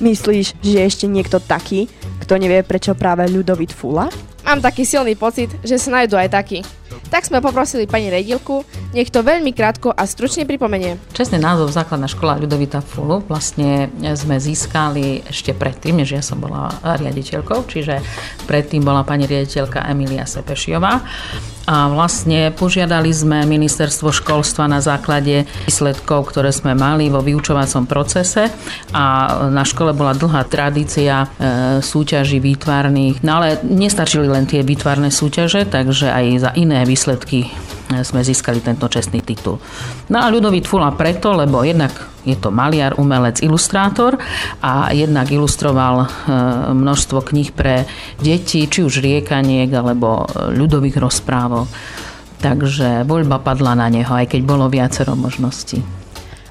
Myslíš, 0.05 0.61
že 0.61 0.77
je 0.77 0.85
ešte 0.85 1.09
niekto 1.09 1.41
taký, 1.41 1.89
kto 2.21 2.37
nevie 2.37 2.61
prečo 2.61 2.93
práve 2.93 3.25
Ľudovit 3.25 3.73
Fula? 3.73 4.13
Mám 4.45 4.61
taký 4.61 4.85
silný 4.85 5.17
pocit, 5.17 5.49
že 5.65 5.81
sa 5.81 5.97
nájdú 5.97 6.21
aj 6.21 6.29
takí. 6.29 6.61
Tak 7.11 7.27
sme 7.27 7.43
poprosili 7.43 7.91
pani 7.91 8.07
redilku, 8.07 8.63
nech 8.95 9.11
to 9.11 9.27
veľmi 9.27 9.51
krátko 9.51 9.91
a 9.91 10.07
stručne 10.07 10.47
pripomenie. 10.47 10.95
Čestný 11.11 11.43
názov 11.43 11.75
Základná 11.75 12.07
škola 12.07 12.39
Ľudovita 12.39 12.79
Fulu 12.79 13.27
vlastne 13.27 13.91
sme 14.15 14.39
získali 14.39 15.27
ešte 15.27 15.51
predtým, 15.51 15.99
než 15.99 16.15
ja 16.15 16.23
som 16.23 16.39
bola 16.39 16.71
riaditeľkou, 16.87 17.67
čiže 17.67 17.99
predtým 18.47 18.87
bola 18.87 19.03
pani 19.03 19.27
riaditeľka 19.27 19.91
Emilia 19.91 20.23
Sepešiová 20.23 21.03
a 21.71 21.87
vlastne 21.87 22.51
požiadali 22.51 23.15
sme 23.15 23.47
ministerstvo 23.47 24.11
školstva 24.11 24.67
na 24.67 24.83
základe 24.83 25.47
výsledkov, 25.71 26.35
ktoré 26.35 26.51
sme 26.51 26.75
mali 26.75 27.07
vo 27.07 27.23
vyučovacom 27.23 27.87
procese. 27.87 28.51
A 28.91 29.39
na 29.55 29.63
škole 29.63 29.95
bola 29.95 30.11
dlhá 30.11 30.43
tradícia 30.51 31.23
e, 31.23 31.27
súťaží 31.79 32.43
výtvarných, 32.43 33.23
no 33.23 33.39
ale 33.39 33.63
nestačili 33.63 34.27
len 34.27 34.51
tie 34.51 34.67
výtvarné 34.67 35.15
súťaže, 35.15 35.63
takže 35.71 36.11
aj 36.11 36.27
za 36.43 36.51
iné 36.59 36.83
výsledky 36.83 37.47
sme 38.07 38.23
získali 38.23 38.63
tento 38.63 38.87
čestný 38.87 39.21
titul. 39.21 39.59
No 40.09 40.19
a 40.23 40.31
Ľudovít 40.31 40.71
Fula 40.71 40.95
preto, 40.95 41.35
lebo 41.35 41.67
jednak 41.67 41.91
je 42.23 42.37
to 42.37 42.53
maliar, 42.53 42.95
umelec, 43.01 43.41
ilustrátor 43.43 44.21
a 44.61 44.93
jednak 44.93 45.27
ilustroval 45.33 46.05
e, 46.05 46.09
množstvo 46.77 47.19
kníh 47.25 47.51
pre 47.51 47.89
deti, 48.21 48.69
či 48.69 48.81
už 48.85 49.01
riekaniek 49.01 49.73
alebo 49.73 50.29
ľudových 50.53 51.01
rozprávok. 51.01 51.67
Takže 52.41 53.05
voľba 53.05 53.37
padla 53.41 53.77
na 53.77 53.93
neho, 53.93 54.09
aj 54.09 54.33
keď 54.33 54.41
bolo 54.45 54.73
viacero 54.73 55.13
možností. 55.13 55.85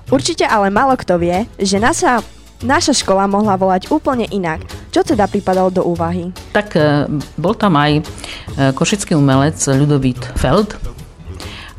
Určite 0.10 0.46
ale 0.46 0.74
málo 0.74 0.98
kto 0.98 1.22
vie, 1.22 1.46
že 1.58 1.78
naša, 1.78 2.26
naša 2.66 2.98
škola 2.98 3.30
mohla 3.30 3.58
volať 3.58 3.94
úplne 3.94 4.26
inak. 4.30 4.66
Čo 4.90 5.06
teda 5.06 5.30
pripadalo 5.30 5.70
do 5.70 5.86
úvahy? 5.86 6.34
Tak 6.50 6.68
e, 6.78 7.06
bol 7.38 7.54
tam 7.54 7.78
aj 7.78 7.92
e, 7.94 8.02
košický 8.74 9.14
umelec 9.14 9.58
Ľudovít 9.62 10.34
Feld, 10.34 10.99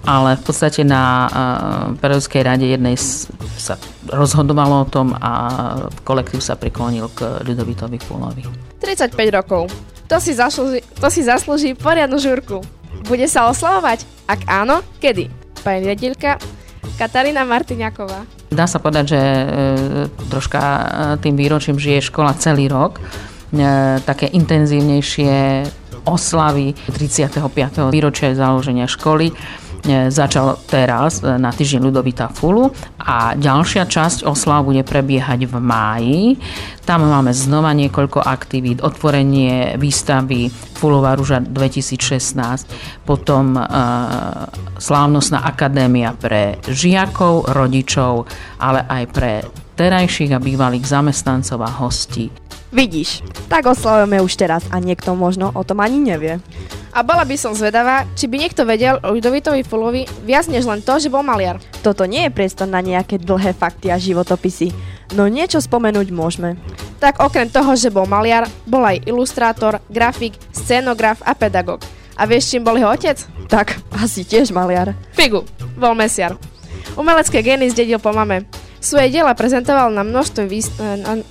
ale 0.04 0.36
v 0.36 0.42
podstate 0.42 0.80
na 0.80 1.04
uh, 1.04 1.30
periodickej 2.00 2.42
rade 2.42 2.64
jednej 2.64 2.96
sa 3.60 3.76
rozhodovalo 4.08 4.84
o 4.84 4.90
tom 4.90 5.12
a 5.12 5.32
kolektív 6.02 6.40
sa 6.40 6.56
priklonil 6.56 7.12
k 7.12 7.44
Ľudovitovi 7.44 7.98
Fúlovi. 8.00 8.44
35 8.80 9.12
rokov. 9.30 9.68
To 10.08 10.16
si, 10.18 10.34
zaslúži, 10.34 10.82
to 10.98 11.06
si 11.12 11.22
zaslúži 11.22 11.76
poriadnu 11.78 12.18
žurku. 12.18 12.64
Bude 13.06 13.30
sa 13.30 13.46
oslavovať? 13.46 14.02
Ak 14.26 14.42
áno, 14.50 14.82
kedy? 14.98 15.30
Pani 15.62 15.86
riaditeľka 15.86 16.40
Katarína 16.98 17.44
Martiňaková. 17.46 18.26
Dá 18.50 18.66
sa 18.66 18.82
povedať, 18.82 19.14
že 19.14 19.20
e, 19.20 19.44
troška 20.28 20.60
e, 20.60 20.84
tým 21.22 21.38
výročím 21.38 21.78
žije 21.78 22.10
škola 22.10 22.34
celý 22.36 22.66
rok. 22.66 22.98
E, 22.98 23.04
také 24.02 24.26
intenzívnejšie 24.28 25.64
oslavy 26.04 26.74
35. 26.90 27.92
výročia 27.92 28.32
založenia 28.34 28.88
školy 28.88 29.32
začal 30.12 30.60
teraz 30.68 31.24
e, 31.24 31.36
na 31.40 31.48
týždeň 31.48 31.80
Ludovita 31.88 32.28
Fulu 32.28 32.68
a 33.00 33.32
ďalšia 33.32 33.88
časť 33.88 34.28
oslav 34.28 34.68
bude 34.68 34.84
prebiehať 34.84 35.48
v 35.48 35.54
máji. 35.56 36.22
Tam 36.84 37.06
máme 37.06 37.32
znova 37.32 37.72
niekoľko 37.72 38.20
aktivít, 38.20 38.84
otvorenie 38.84 39.80
výstavy 39.80 40.50
Fulová 40.50 41.16
rúža 41.16 41.40
2016, 41.40 43.06
potom 43.08 43.56
e, 43.56 43.62
slávnostná 44.76 45.44
akadémia 45.44 46.12
pre 46.12 46.60
žiakov, 46.68 47.48
rodičov, 47.52 48.28
ale 48.60 48.84
aj 48.84 49.04
pre 49.12 49.32
terajších 49.80 50.36
a 50.36 50.42
bývalých 50.42 50.84
zamestnancov 50.84 51.64
a 51.64 51.70
hostí. 51.80 52.28
Vidíš, 52.70 53.26
tak 53.50 53.66
oslavujeme 53.66 54.22
už 54.22 54.38
teraz 54.38 54.62
a 54.70 54.78
niekto 54.78 55.18
možno 55.18 55.50
o 55.58 55.62
tom 55.66 55.82
ani 55.82 55.98
nevie. 55.98 56.38
A 56.94 57.02
bola 57.02 57.26
by 57.26 57.34
som 57.34 57.54
zvedavá, 57.54 58.06
či 58.14 58.30
by 58.30 58.38
niekto 58.38 58.62
vedel 58.62 58.98
o 59.02 59.14
Ľudovitovi 59.14 59.66
Fulovi 59.66 60.06
viac 60.22 60.46
než 60.46 60.70
len 60.70 60.78
to, 60.78 60.98
že 61.02 61.10
bol 61.10 61.26
maliar. 61.26 61.58
Toto 61.82 62.06
nie 62.06 62.26
je 62.26 62.34
priestor 62.34 62.70
na 62.70 62.78
nejaké 62.78 63.18
dlhé 63.18 63.58
fakty 63.58 63.90
a 63.90 63.98
životopisy, 63.98 64.70
no 65.18 65.26
niečo 65.26 65.58
spomenúť 65.58 66.14
môžeme. 66.14 66.58
Tak 67.02 67.18
okrem 67.18 67.50
toho, 67.50 67.74
že 67.74 67.90
bol 67.90 68.06
maliar, 68.06 68.46
bol 68.70 68.86
aj 68.86 69.02
ilustrátor, 69.06 69.82
grafik, 69.90 70.38
scénograf 70.54 71.18
a 71.26 71.34
pedagóg. 71.34 71.82
A 72.14 72.26
vieš, 72.26 72.54
čím 72.54 72.62
bol 72.62 72.78
jeho 72.78 72.90
otec? 72.90 73.18
Tak, 73.50 73.82
asi 73.98 74.22
tiež 74.22 74.54
maliar. 74.54 74.94
Figu, 75.14 75.42
bol 75.74 75.98
mesiar. 75.98 76.38
Umelecké 76.94 77.42
gény 77.42 77.70
zdedil 77.70 77.98
po 77.98 78.14
mame. 78.14 78.46
Svoje 78.78 79.10
diela 79.10 79.34
prezentoval 79.34 79.90
na 79.90 80.06
množstvo 80.06 80.42
výst- 80.46 80.74
na, 80.78 81.22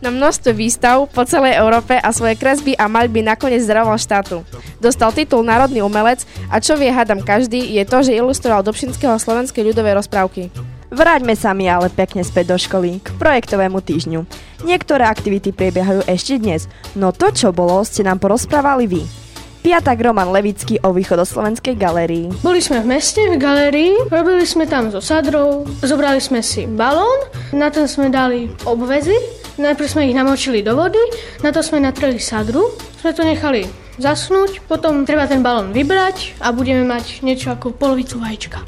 na 0.00 0.12
množstvo 0.12 0.52
výstav 0.52 1.08
po 1.10 1.22
celej 1.24 1.56
Európe 1.58 1.96
a 1.96 2.08
svoje 2.12 2.36
kresby 2.36 2.76
a 2.76 2.88
maľby 2.88 3.24
nakoniec 3.24 3.64
zdaroval 3.64 3.96
štátu. 3.96 4.44
Dostal 4.78 5.12
titul 5.12 5.42
Národný 5.42 5.80
umelec 5.80 6.24
a 6.52 6.60
čo 6.60 6.76
vie 6.76 6.92
hádam 6.92 7.24
každý 7.24 7.60
je 7.76 7.84
to, 7.88 8.04
že 8.04 8.16
ilustroval 8.16 8.64
Dobšinského 8.64 9.16
slovenskej 9.16 9.72
ľudovej 9.72 9.98
rozprávky. 9.98 10.48
Vráťme 10.86 11.34
sa 11.34 11.50
mi 11.50 11.66
ale 11.66 11.90
pekne 11.90 12.22
späť 12.22 12.54
do 12.54 12.58
školy, 12.62 13.02
k 13.02 13.10
projektovému 13.18 13.82
týždňu. 13.82 14.22
Niektoré 14.62 15.04
aktivity 15.04 15.50
prebiehajú 15.50 16.06
ešte 16.06 16.38
dnes, 16.38 16.70
no 16.94 17.10
to, 17.10 17.34
čo 17.34 17.50
bolo, 17.50 17.82
ste 17.82 18.06
nám 18.06 18.22
porozprávali 18.22 18.86
vy. 18.86 19.25
Piatak 19.66 19.98
Roman 19.98 20.30
Levický 20.30 20.78
o 20.86 20.94
východoslovenskej 20.94 21.74
galérii. 21.74 22.30
Boli 22.38 22.62
sme 22.62 22.86
v 22.86 22.94
meste, 22.94 23.18
v 23.26 23.34
galérii, 23.34 23.98
robili 24.14 24.46
sme 24.46 24.62
tam 24.62 24.94
so 24.94 25.02
sadrou, 25.02 25.66
zobrali 25.82 26.22
sme 26.22 26.38
si 26.38 26.70
balón, 26.70 27.26
na 27.50 27.66
ten 27.66 27.90
sme 27.90 28.06
dali 28.06 28.46
obvezy, 28.62 29.18
najprv 29.58 29.90
sme 29.90 30.06
ich 30.06 30.14
namočili 30.14 30.62
do 30.62 30.78
vody, 30.78 31.02
na 31.42 31.50
to 31.50 31.66
sme 31.66 31.82
natreli 31.82 32.22
sadru, 32.22 32.78
sme 33.02 33.10
to 33.10 33.26
nechali 33.26 33.66
zasnúť, 33.98 34.62
potom 34.70 35.02
treba 35.02 35.26
ten 35.26 35.42
balón 35.42 35.74
vybrať 35.74 36.38
a 36.46 36.54
budeme 36.54 36.86
mať 36.86 37.26
niečo 37.26 37.50
ako 37.50 37.74
polovicu 37.74 38.22
vajíčka. 38.22 38.62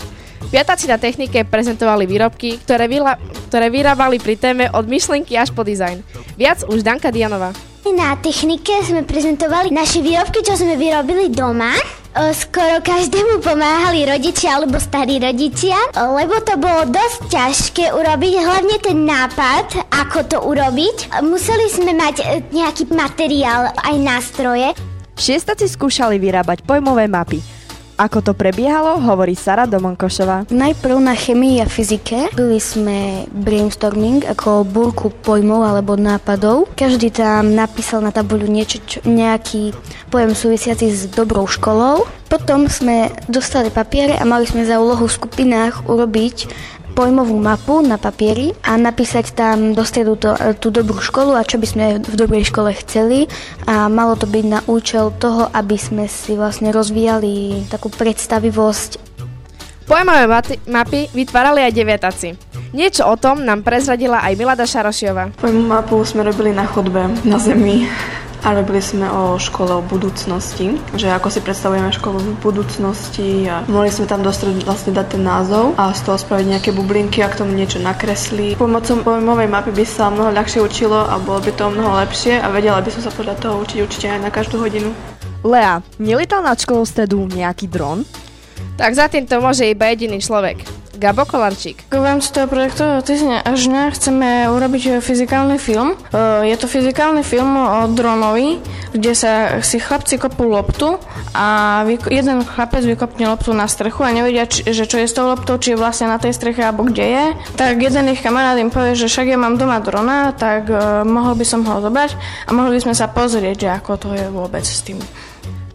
Piatáci 0.50 0.90
na 0.90 0.98
technike 0.98 1.46
prezentovali 1.46 2.10
výrobky, 2.10 2.58
ktoré, 2.58 2.90
vyla, 2.90 3.22
ktoré 3.46 3.70
vyrábali 3.70 4.18
pri 4.18 4.34
téme 4.34 4.66
od 4.74 4.82
myšlenky 4.90 5.38
až 5.38 5.54
po 5.54 5.62
dizajn. 5.62 6.02
Viac 6.34 6.66
už 6.66 6.82
Danka 6.82 7.14
Dianova. 7.14 7.67
Na 7.88 8.20
technike 8.20 8.84
sme 8.84 9.00
prezentovali 9.00 9.72
naše 9.72 10.04
výrobky, 10.04 10.44
čo 10.44 10.52
sme 10.60 10.76
vyrobili 10.76 11.32
doma. 11.32 11.72
Skoro 12.36 12.84
každému 12.84 13.40
pomáhali 13.40 14.04
rodičia 14.04 14.60
alebo 14.60 14.76
starí 14.76 15.16
rodičia, 15.16 15.76
lebo 15.96 16.36
to 16.44 16.60
bolo 16.60 16.84
dosť 16.90 17.20
ťažké 17.32 17.84
urobiť, 17.94 18.32
hlavne 18.44 18.76
ten 18.84 19.08
nápad, 19.08 19.88
ako 19.88 20.18
to 20.26 20.36
urobiť. 20.36 21.16
Museli 21.24 21.68
sme 21.72 21.96
mať 21.96 22.16
e, 22.20 22.24
nejaký 22.52 22.92
materiál, 22.92 23.72
aj 23.72 23.94
nástroje. 24.02 24.68
Šiestaci 25.16 25.64
skúšali 25.64 26.20
vyrábať 26.20 26.68
pojmové 26.68 27.08
mapy. 27.08 27.57
Ako 27.98 28.22
to 28.22 28.30
prebiehalo, 28.30 29.02
hovorí 29.02 29.34
Sara 29.34 29.66
Domonkošová. 29.66 30.46
Najprv 30.54 31.02
na 31.02 31.18
chemii 31.18 31.58
a 31.58 31.66
fyzike 31.66 32.30
byli 32.30 32.62
sme 32.62 33.26
brainstorming 33.26 34.22
ako 34.22 34.62
burku 34.62 35.10
pojmov 35.10 35.66
alebo 35.66 35.98
nápadov. 35.98 36.70
Každý 36.78 37.10
tam 37.10 37.58
napísal 37.58 38.06
na 38.06 38.14
tabuľu 38.14 38.46
niečo, 38.46 38.78
čo, 38.86 39.02
nejaký 39.02 39.74
pojem 40.14 40.30
súvisiaci 40.30 40.86
s 40.94 41.10
dobrou 41.10 41.50
školou. 41.50 42.06
Potom 42.30 42.70
sme 42.70 43.10
dostali 43.26 43.66
papiere 43.66 44.14
a 44.14 44.22
mali 44.22 44.46
sme 44.46 44.62
za 44.62 44.78
úlohu 44.78 45.10
v 45.10 45.16
skupinách 45.18 45.90
urobiť 45.90 46.36
pojmovú 46.98 47.38
mapu 47.38 47.78
na 47.78 47.94
papieri 47.94 48.50
a 48.66 48.74
napísať 48.74 49.30
tam 49.30 49.70
do 49.70 49.86
stredu 49.86 50.18
to, 50.18 50.34
tú 50.58 50.74
dobrú 50.74 50.98
školu 50.98 51.38
a 51.38 51.46
čo 51.46 51.62
by 51.62 51.66
sme 51.70 51.84
v 52.02 52.14
dobrej 52.18 52.50
škole 52.50 52.74
chceli 52.74 53.30
a 53.70 53.86
malo 53.86 54.18
to 54.18 54.26
byť 54.26 54.44
na 54.50 54.66
účel 54.66 55.14
toho, 55.14 55.46
aby 55.54 55.78
sme 55.78 56.10
si 56.10 56.34
vlastne 56.34 56.74
rozvíjali 56.74 57.62
takú 57.70 57.86
predstavivosť. 57.86 58.98
Pojmové 59.86 60.26
mapy 60.66 61.06
vytvárali 61.14 61.70
aj 61.70 61.72
deviataci. 61.78 62.28
Niečo 62.74 63.06
o 63.06 63.14
tom 63.14 63.46
nám 63.46 63.62
prezradila 63.62 64.18
aj 64.26 64.34
Milada 64.34 64.66
Šarošiova. 64.66 65.38
Pojmovú 65.38 65.70
mapu 65.70 65.96
sme 66.02 66.26
robili 66.26 66.50
na 66.50 66.66
chodbe, 66.66 67.14
na 67.22 67.38
zemi 67.38 67.86
A 68.46 68.54
robili 68.54 68.78
sme 68.78 69.10
o 69.10 69.34
škole 69.34 69.74
o 69.74 69.82
budúcnosti, 69.82 70.78
že 70.94 71.10
ako 71.10 71.26
si 71.26 71.42
predstavujeme 71.42 71.90
školu 71.90 72.22
v 72.22 72.38
budúcnosti 72.38 73.50
a 73.50 73.66
mohli 73.66 73.90
sme 73.90 74.06
tam 74.06 74.22
dostať 74.22 74.62
vlastne 74.62 74.94
dať 74.94 75.18
ten 75.18 75.22
názov 75.26 75.74
a 75.74 75.90
z 75.90 76.06
toho 76.06 76.16
spraviť 76.16 76.46
nejaké 76.46 76.70
bublinky 76.70 77.18
a 77.20 77.28
k 77.28 77.42
tomu 77.42 77.58
niečo 77.58 77.82
nakresli. 77.82 78.54
Pomocou 78.54 79.02
pojmovej 79.02 79.50
mapy 79.50 79.74
by 79.74 79.84
sa 79.84 80.06
mnoho 80.08 80.30
ľahšie 80.30 80.62
učilo 80.62 81.02
a 81.02 81.18
bolo 81.18 81.42
by 81.42 81.50
to 81.50 81.66
mnoho 81.66 81.98
lepšie 81.98 82.38
a 82.38 82.46
vedela 82.54 82.78
by 82.78 82.90
som 82.94 83.02
sa 83.02 83.10
podľa 83.10 83.34
toho 83.42 83.54
učiť 83.58 83.78
určite 83.82 84.06
aj 84.06 84.20
na 84.22 84.30
každú 84.30 84.62
hodinu. 84.62 84.94
Lea, 85.42 85.82
nelietal 85.98 86.42
nad 86.42 86.58
školou 86.58 86.86
stredu 86.86 87.26
nejaký 87.26 87.66
dron? 87.66 88.06
Tak 88.78 88.94
za 88.94 89.10
týmto 89.10 89.38
môže 89.42 89.66
iba 89.66 89.90
jediný 89.90 90.22
človek. 90.22 90.77
Gabo 90.98 91.22
Kolančík. 91.22 91.86
V 91.94 92.02
rámci 92.02 92.34
toho 92.34 92.50
projektového 92.50 92.98
týždňa 93.06 93.46
až 93.46 93.70
dňa 93.70 93.82
chceme 93.94 94.28
urobiť 94.50 94.98
fyzikálny 94.98 95.54
film. 95.62 95.94
E, 95.94 96.50
Je 96.50 96.56
to 96.58 96.66
fyzikálny 96.66 97.22
film 97.22 97.54
o 97.54 97.86
dronovi, 97.86 98.58
kde 98.90 99.14
sa 99.14 99.62
si 99.62 99.78
chlapci 99.78 100.18
kopú 100.18 100.50
loptu 100.50 100.98
a 101.38 101.86
jeden 102.10 102.42
chlapec 102.42 102.82
vykopne 102.82 103.30
loptu 103.30 103.54
na 103.54 103.70
strechu 103.70 104.02
a 104.02 104.10
nevedia, 104.10 104.50
že 104.50 104.90
čo 104.90 104.98
je 104.98 105.06
s 105.06 105.14
tou 105.14 105.30
loptou, 105.30 105.54
či 105.62 105.78
je 105.78 105.78
vlastne 105.78 106.10
na 106.10 106.18
tej 106.18 106.34
streche 106.34 106.66
alebo 106.66 106.82
kde 106.82 107.06
je. 107.06 107.24
Tak 107.54 107.78
jeden 107.78 108.10
ich 108.10 108.18
kamarát 108.18 108.58
im 108.58 108.74
povie, 108.74 108.98
že 108.98 109.06
však 109.06 109.30
ja 109.30 109.38
mám 109.38 109.54
doma 109.54 109.78
drona, 109.78 110.34
tak 110.34 110.66
uh, 110.66 111.06
mohol 111.06 111.38
by 111.38 111.46
som 111.46 111.62
ho 111.62 111.78
zobrať 111.78 112.18
a 112.48 112.50
mohli 112.50 112.74
by 112.74 112.90
sme 112.90 112.94
sa 112.98 113.06
pozrieť, 113.06 113.56
že 113.56 113.68
ako 113.70 113.92
to 114.02 114.08
je 114.18 114.26
vôbec 114.34 114.66
s 114.66 114.82
tým. 114.82 114.98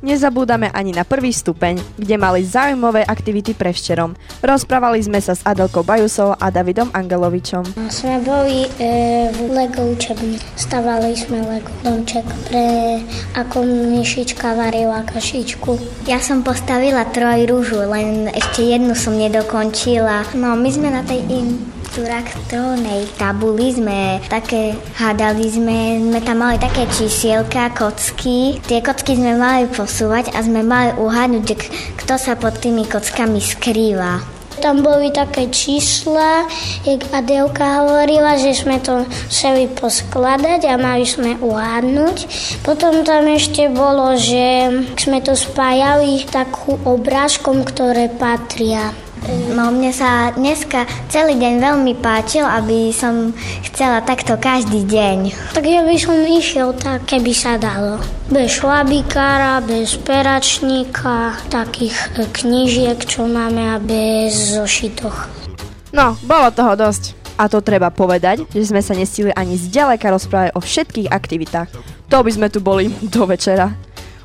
Nezabúdame 0.04 0.68
ani 0.76 0.92
na 0.92 1.08
prvý 1.08 1.32
stupeň, 1.32 1.80
kde 1.96 2.20
mali 2.20 2.44
zaujímavé 2.44 3.08
aktivity 3.08 3.56
pre 3.56 3.72
včerom. 3.72 4.20
Rozprávali 4.44 5.00
sme 5.00 5.24
sa 5.24 5.32
s 5.32 5.40
Adelkou 5.48 5.88
Bajusou 5.88 6.36
a 6.36 6.52
Davidom 6.52 6.92
Angelovičom. 6.92 7.72
Sme 7.88 8.20
boli 8.20 8.68
e, 8.68 9.32
v 9.32 9.40
Lego 9.48 9.96
učebni. 9.96 10.44
Stavali 10.60 11.16
sme 11.16 11.40
Lego 11.48 11.72
domček 11.88 12.28
pre 12.52 13.00
ako 13.32 13.64
myšička 13.64 14.60
varila 14.60 15.08
kašičku. 15.08 16.04
Ja 16.04 16.20
som 16.20 16.44
postavila 16.44 17.08
troj 17.08 17.48
rúžu, 17.48 17.80
len 17.88 18.28
ešte 18.28 18.60
jednu 18.60 19.00
som 19.00 19.16
nedokončila. 19.16 20.28
No 20.36 20.60
my 20.60 20.68
sme 20.68 20.92
na 20.92 21.08
tej 21.08 21.24
in 21.32 21.64
traktornej 21.94 23.06
tabuli 23.22 23.70
sme 23.70 24.18
také, 24.26 24.74
hádali 24.98 25.46
sme, 25.46 26.02
sme 26.02 26.20
tam 26.26 26.42
mali 26.42 26.58
také 26.58 26.90
čísielka, 26.90 27.70
kocky. 27.70 28.58
Tie 28.66 28.82
kocky 28.82 29.14
sme 29.14 29.38
mali 29.38 29.70
posúvať 29.70 30.34
a 30.34 30.42
sme 30.42 30.66
mali 30.66 30.98
uhádnuť, 30.98 31.44
že 31.46 31.56
kto 32.02 32.14
sa 32.18 32.34
pod 32.34 32.58
tými 32.58 32.90
kockami 32.90 33.38
skrýva. 33.38 34.26
Tam 34.58 34.82
boli 34.82 35.12
také 35.14 35.50
čísla, 35.54 36.50
jak 36.88 37.04
Adelka 37.12 37.84
hovorila, 37.84 38.38
že 38.42 38.58
sme 38.58 38.80
to 38.80 39.06
chceli 39.30 39.68
poskladať 39.70 40.66
a 40.72 40.80
mali 40.80 41.04
sme 41.04 41.38
uhádnuť. 41.42 42.18
Potom 42.64 43.06
tam 43.06 43.28
ešte 43.28 43.70
bolo, 43.70 44.16
že 44.18 44.72
sme 44.98 45.20
to 45.22 45.36
spájali 45.36 46.26
takú 46.32 46.80
obrážkom, 46.86 47.66
ktoré 47.66 48.08
patria. 48.08 48.96
No 49.54 49.72
mne 49.72 49.96
sa 49.96 50.36
dneska 50.36 50.84
celý 51.08 51.40
deň 51.40 51.64
veľmi 51.64 51.94
páčil, 52.04 52.44
aby 52.44 52.92
som 52.92 53.32
chcela 53.64 54.04
takto 54.04 54.36
každý 54.36 54.84
deň. 54.84 55.32
Tak 55.56 55.64
ja 55.64 55.80
by 55.80 55.96
som 55.96 56.18
išiel 56.28 56.76
tak, 56.76 57.08
keby 57.08 57.32
sa 57.32 57.56
dalo. 57.56 58.04
Bez 58.28 58.60
šlabikára, 58.60 59.64
bez 59.64 59.96
peračníka, 60.04 61.40
takých 61.48 61.96
e, 62.20 62.28
knížiek, 62.28 63.00
čo 63.00 63.24
máme 63.24 63.76
a 63.76 63.78
bez 63.80 64.60
zošitoch. 64.60 65.32
No, 65.96 66.20
bolo 66.28 66.52
toho 66.52 66.76
dosť. 66.76 67.16
A 67.34 67.50
to 67.50 67.66
treba 67.66 67.90
povedať, 67.90 68.46
že 68.54 68.70
sme 68.70 68.82
sa 68.84 68.94
nestihli 68.94 69.34
ani 69.34 69.58
zďaleka 69.58 70.14
rozprávať 70.14 70.50
o 70.54 70.62
všetkých 70.62 71.10
aktivitách. 71.10 71.70
To 72.14 72.22
by 72.22 72.30
sme 72.30 72.48
tu 72.52 72.62
boli 72.62 72.94
do 73.02 73.26
večera. 73.26 73.74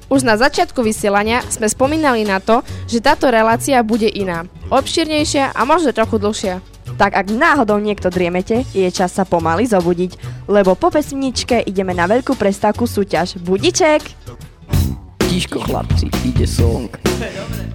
Už 0.09 0.25
na 0.25 0.41
začiatku 0.41 0.81
vysielania 0.81 1.45
sme 1.53 1.69
spomínali 1.69 2.25
na 2.25 2.41
to, 2.41 2.65
že 2.89 3.05
táto 3.05 3.29
relácia 3.29 3.77
bude 3.85 4.09
iná, 4.09 4.49
obšírnejšia 4.73 5.53
a 5.53 5.61
možno 5.69 5.93
trochu 5.93 6.17
dlhšia. 6.17 6.65
Tak 6.97 7.13
ak 7.13 7.29
náhodou 7.29 7.77
niekto 7.77 8.09
driemete, 8.09 8.65
je 8.73 8.89
čas 8.89 9.13
sa 9.13 9.29
pomaly 9.29 9.69
zobudiť, 9.69 10.17
lebo 10.49 10.73
po 10.75 10.89
pesničke 10.89 11.61
ideme 11.69 11.93
na 11.93 12.09
veľkú 12.09 12.35
prestávku 12.41 12.89
súťaž. 12.89 13.37
Budiček! 13.37 14.03
Tiško 15.29 15.61
chlapci, 15.61 16.09
ide 16.25 16.49
song. 16.49 16.89
Just 17.21 17.68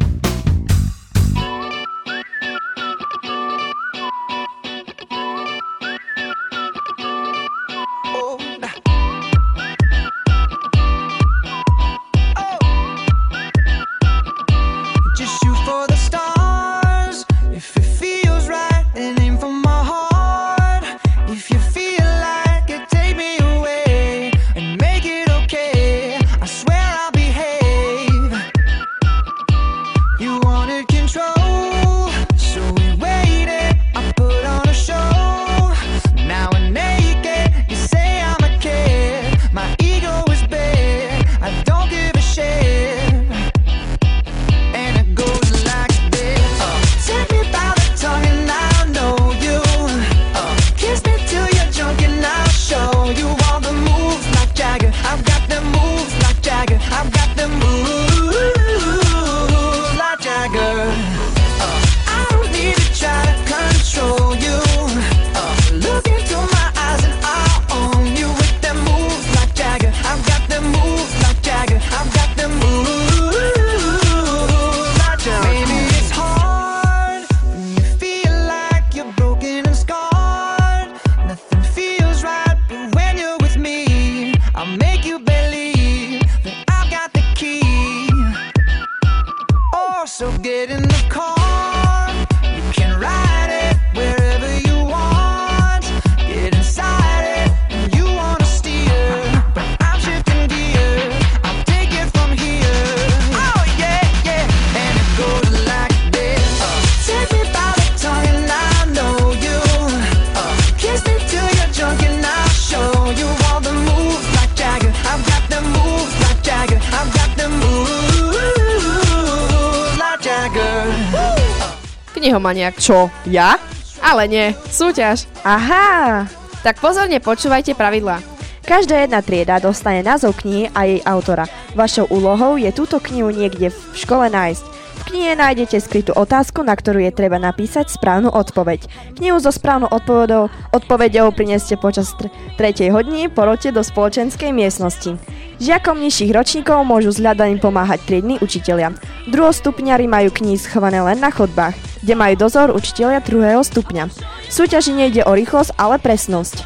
Knihomaniak. 122.43 122.75
Čo? 122.75 123.08
Ja? 123.23 123.56
Ale 124.03 124.27
nie, 124.27 124.51
súťaž. 124.67 125.32
Aha! 125.47 126.27
Tak 126.60 126.84
pozorne 126.84 127.23
počúvajte 127.23 127.71
pravidlá. 127.71 128.19
Každá 128.67 128.99
jedna 128.99 129.23
trieda 129.23 129.63
dostane 129.63 130.03
názov 130.03 130.36
knihy 130.43 130.67
a 130.75 130.84
jej 130.84 130.99
autora. 131.08 131.47
Vašou 131.71 132.12
úlohou 132.12 132.60
je 132.60 132.67
túto 132.75 132.99
knihu 132.99 133.32
niekde 133.32 133.71
v 133.71 133.79
škole 133.95 134.27
nájsť. 134.27 134.63
V 135.03 135.12
knihe 135.12 135.36
nájdete 135.36 135.84
skrytú 135.84 136.12
otázku, 136.15 136.63
na 136.63 136.75
ktorú 136.75 137.03
je 137.03 137.15
treba 137.15 137.39
napísať 137.39 137.91
správnu 137.91 138.32
odpoveď. 138.32 138.88
Knihu 139.19 139.39
so 139.39 139.51
správnou 139.51 139.91
odpovedou, 139.91 140.47
odpovedou 140.75 141.32
prineste 141.32 141.79
počas 141.79 142.12
tr- 142.15 142.32
tretej 142.60 142.91
hodiny 142.91 143.27
porote 143.32 143.71
do 143.71 143.84
spoločenskej 143.84 144.51
miestnosti. 144.56 145.15
Žiakom 145.61 146.01
nižších 146.01 146.33
ročníkov 146.33 146.81
môžu 146.81 147.13
s 147.13 147.21
hľadaním 147.21 147.61
pomáhať 147.61 148.01
triedni 148.09 148.41
učitelia. 148.41 148.95
Druhostupňari 149.29 150.09
majú 150.09 150.33
knihy 150.33 150.57
schované 150.57 150.97
len 151.03 151.21
na 151.21 151.29
chodbách, 151.29 151.77
kde 152.01 152.13
majú 152.17 152.33
dozor 152.37 152.73
učitelia 152.73 153.21
druhého 153.21 153.61
stupňa. 153.61 154.09
V 154.49 154.51
súťaži 154.51 154.97
nejde 154.97 155.21
o 155.23 155.31
rýchlosť, 155.33 155.77
ale 155.77 156.01
presnosť. 156.01 156.65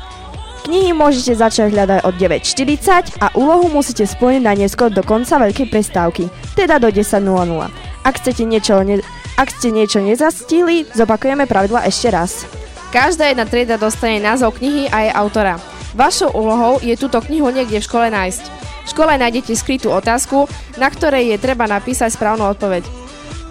Knihy 0.67 0.91
môžete 0.91 1.39
začať 1.39 1.71
hľadať 1.71 1.99
od 2.03 2.13
9.40 2.19 3.23
a 3.23 3.31
úlohu 3.39 3.71
musíte 3.71 4.03
splniť 4.03 4.41
na 4.43 4.51
neskôr 4.51 4.91
do 4.91 4.99
konca 4.99 5.39
veľkej 5.39 5.71
prestávky, 5.71 6.27
teda 6.59 6.75
do 6.75 6.91
10.00. 6.91 7.23
Ak, 8.03 8.19
chcete 8.19 8.43
niečo 8.43 8.83
ne- 8.83 9.03
ak 9.39 9.47
ste 9.47 9.71
niečo 9.71 10.03
nezastihli, 10.03 10.91
zopakujeme 10.91 11.47
pravidla 11.47 11.87
ešte 11.87 12.11
raz. 12.11 12.43
Každá 12.91 13.31
jedna 13.31 13.47
trieda 13.47 13.79
dostane 13.79 14.19
názov 14.19 14.59
knihy 14.59 14.91
a 14.91 15.07
jej 15.07 15.13
autora. 15.15 15.55
Vašou 15.95 16.35
úlohou 16.35 16.83
je 16.83 16.95
túto 16.99 17.19
knihu 17.23 17.47
niekde 17.47 17.79
v 17.79 17.87
škole 17.87 18.07
nájsť. 18.11 18.66
V 18.87 18.95
škole 18.95 19.19
nájdete 19.19 19.51
skrytú 19.51 19.91
otázku, 19.91 20.47
na 20.79 20.87
ktorej 20.87 21.35
je 21.35 21.37
treba 21.43 21.67
napísať 21.67 22.15
správnu 22.15 22.47
odpoveď. 22.55 22.87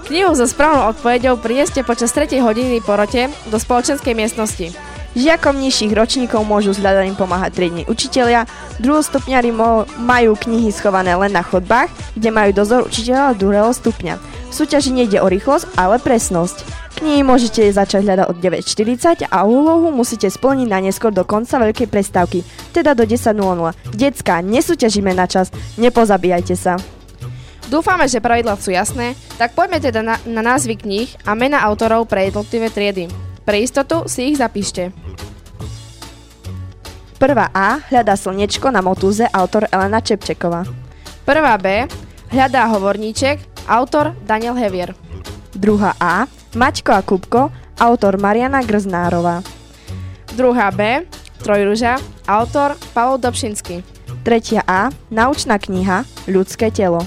Knihu 0.09 0.33
so 0.33 0.49
správnou 0.49 0.89
odpoveďou 0.97 1.37
prineste 1.45 1.85
počas 1.85 2.09
3. 2.17 2.41
hodiny 2.41 2.81
porote 2.81 3.29
do 3.53 3.61
spoločenskej 3.61 4.17
miestnosti. 4.17 4.73
Žiakom 5.13 5.61
nižších 5.61 5.93
ročníkov 5.93 6.41
môžu 6.49 6.73
s 6.73 6.81
hľadaním 6.81 7.21
pomáhať 7.21 7.53
triedni 7.53 7.85
učitelia, 7.85 8.49
druhostupňari 8.81 9.53
majú 10.01 10.33
knihy 10.41 10.73
schované 10.73 11.13
len 11.13 11.37
na 11.37 11.45
chodbách, 11.45 11.93
kde 12.17 12.33
majú 12.33 12.57
dozor 12.57 12.89
učiteľa 12.89 13.37
druhého 13.37 13.73
stupňa. 13.77 14.17
V 14.49 14.53
súťaži 14.57 14.93
nejde 14.93 15.21
o 15.21 15.29
rýchlosť, 15.29 15.77
ale 15.77 16.01
presnosť. 16.01 16.86
Knihy 16.97 17.21
môžete 17.21 17.61
začať 17.69 18.09
hľadať 18.09 18.27
od 18.33 18.37
9.40 18.41 19.29
a 19.29 19.39
úlohu 19.45 19.93
musíte 19.93 20.33
splniť 20.33 20.69
na 20.69 20.81
neskôr 20.81 21.13
do 21.13 21.29
konca 21.29 21.61
veľkej 21.61 21.93
prestávky, 21.93 22.41
teda 22.73 22.97
do 22.97 23.05
10.00. 23.05 23.37
Decka, 23.93 24.41
nesúťažíme 24.41 25.13
na 25.13 25.29
čas, 25.29 25.53
nepozabíjajte 25.77 26.57
sa. 26.57 26.81
Dúfame, 27.69 28.09
že 28.09 28.25
pravidlá 28.25 28.57
sú 28.57 28.73
jasné, 28.73 29.13
tak 29.37 29.53
poďme 29.53 29.83
teda 29.83 30.01
na, 30.01 30.17
na 30.25 30.41
názvy 30.41 30.81
kníh 30.81 31.11
a 31.29 31.37
mena 31.37 31.61
autorov 31.69 32.09
pre 32.09 32.33
jednotlivé 32.33 32.73
triedy. 32.73 33.13
Pre 33.45 33.57
istotu 33.61 34.09
si 34.09 34.33
ich 34.33 34.41
zapíšte. 34.41 34.95
Prvá 37.21 37.53
A 37.53 37.81
hľadá 37.93 38.17
slnečko 38.17 38.73
na 38.73 38.81
motúze, 38.81 39.25
autor 39.37 39.69
Elena 39.69 40.01
Čepčeková. 40.01 40.65
Prvá 41.29 41.57
B 41.61 41.85
hľadá 42.31 42.69
hovorníček, 42.73 43.69
autor 43.69 44.15
Daniel 44.25 44.55
Hevier. 44.55 44.95
Druhá 45.57 45.97
A 45.99 46.29
Maťko 46.57 46.91
a 46.97 47.05
Kupko, 47.05 47.53
autor 47.77 48.17
Mariana 48.17 48.65
Grznárová. 48.65 49.45
Druhá 50.33 50.73
B 50.73 51.05
Trojruža, 51.45 52.01
autor 52.25 52.81
Pavol 52.97 53.21
Dobšinsky. 53.21 53.85
Tretia 54.25 54.65
A 54.65 54.89
Naučná 55.13 55.61
kniha 55.61 56.09
Ľudské 56.25 56.73
telo. 56.73 57.05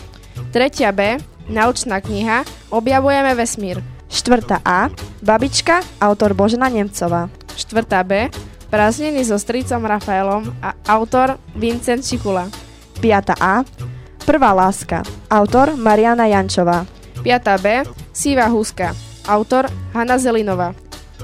Tretia 0.54 0.94
B 0.94 1.18
Naučná 1.50 1.98
kniha 1.98 2.46
Objavujeme 2.70 3.34
vesmír. 3.34 3.82
Štvrtá 4.06 4.62
A 4.62 4.94
Babička, 5.26 5.82
autor 5.98 6.38
Božena 6.38 6.70
Nemcová. 6.70 7.34
Štvrtá 7.58 8.06
B 8.06 8.30
Prázdniny 8.70 9.26
so 9.26 9.42
stricom 9.42 9.82
Rafaelom 9.82 10.46
a 10.62 10.78
autor 10.94 11.42
Vincent 11.58 12.06
Čikula. 12.06 12.54
5. 13.02 13.34
A. 13.42 13.66
Prvá 14.30 14.54
láska. 14.54 15.02
Autor 15.26 15.74
Mariana 15.74 16.30
Jančová. 16.30 16.86
5. 17.26 17.66
B. 17.66 17.82
Sýva 18.14 18.46
húska. 18.46 19.09
Autor 19.30 19.70
Hanna 19.94 20.18
Zelinová. 20.18 20.74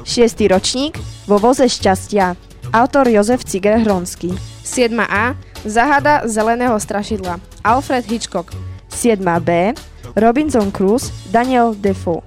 6. 0.06 0.38
ročník. 0.46 1.02
Vo 1.26 1.42
voze 1.42 1.66
šťastia. 1.66 2.38
Autor 2.70 3.10
Jozef 3.10 3.42
Ciger 3.42 3.82
Hronský. 3.82 4.30
7. 4.62 4.94
A. 5.02 5.34
Zahada 5.66 6.22
zeleného 6.30 6.78
strašidla. 6.78 7.42
Alfred 7.66 8.06
Hitchcock. 8.06 8.54
7. 8.94 9.18
B. 9.42 9.74
Robinson 10.14 10.70
Crusoe. 10.70 11.10
Daniel 11.34 11.74
Defoe. 11.74 12.22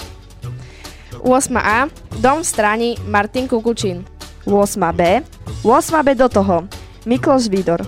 8. 1.22 1.54
A. 1.62 1.86
Dom 2.18 2.42
v 2.42 2.50
stráni 2.50 2.90
Martin 3.06 3.46
Kukučín. 3.46 4.02
8. 4.50 4.82
B. 4.98 5.22
8. 5.62 6.02
B 6.02 6.18
do 6.18 6.26
toho. 6.26 6.66
Mikloš 7.06 7.46
Vidor. 7.46 7.86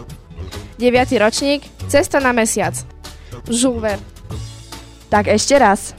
9. 0.78 1.18
ročník 1.18 1.66
Cesta 1.90 2.22
na 2.22 2.30
mesiac. 2.30 2.78
Jules 3.50 3.82
Verne. 3.82 4.06
Tak 5.10 5.26
ešte 5.26 5.58
raz. 5.58 5.90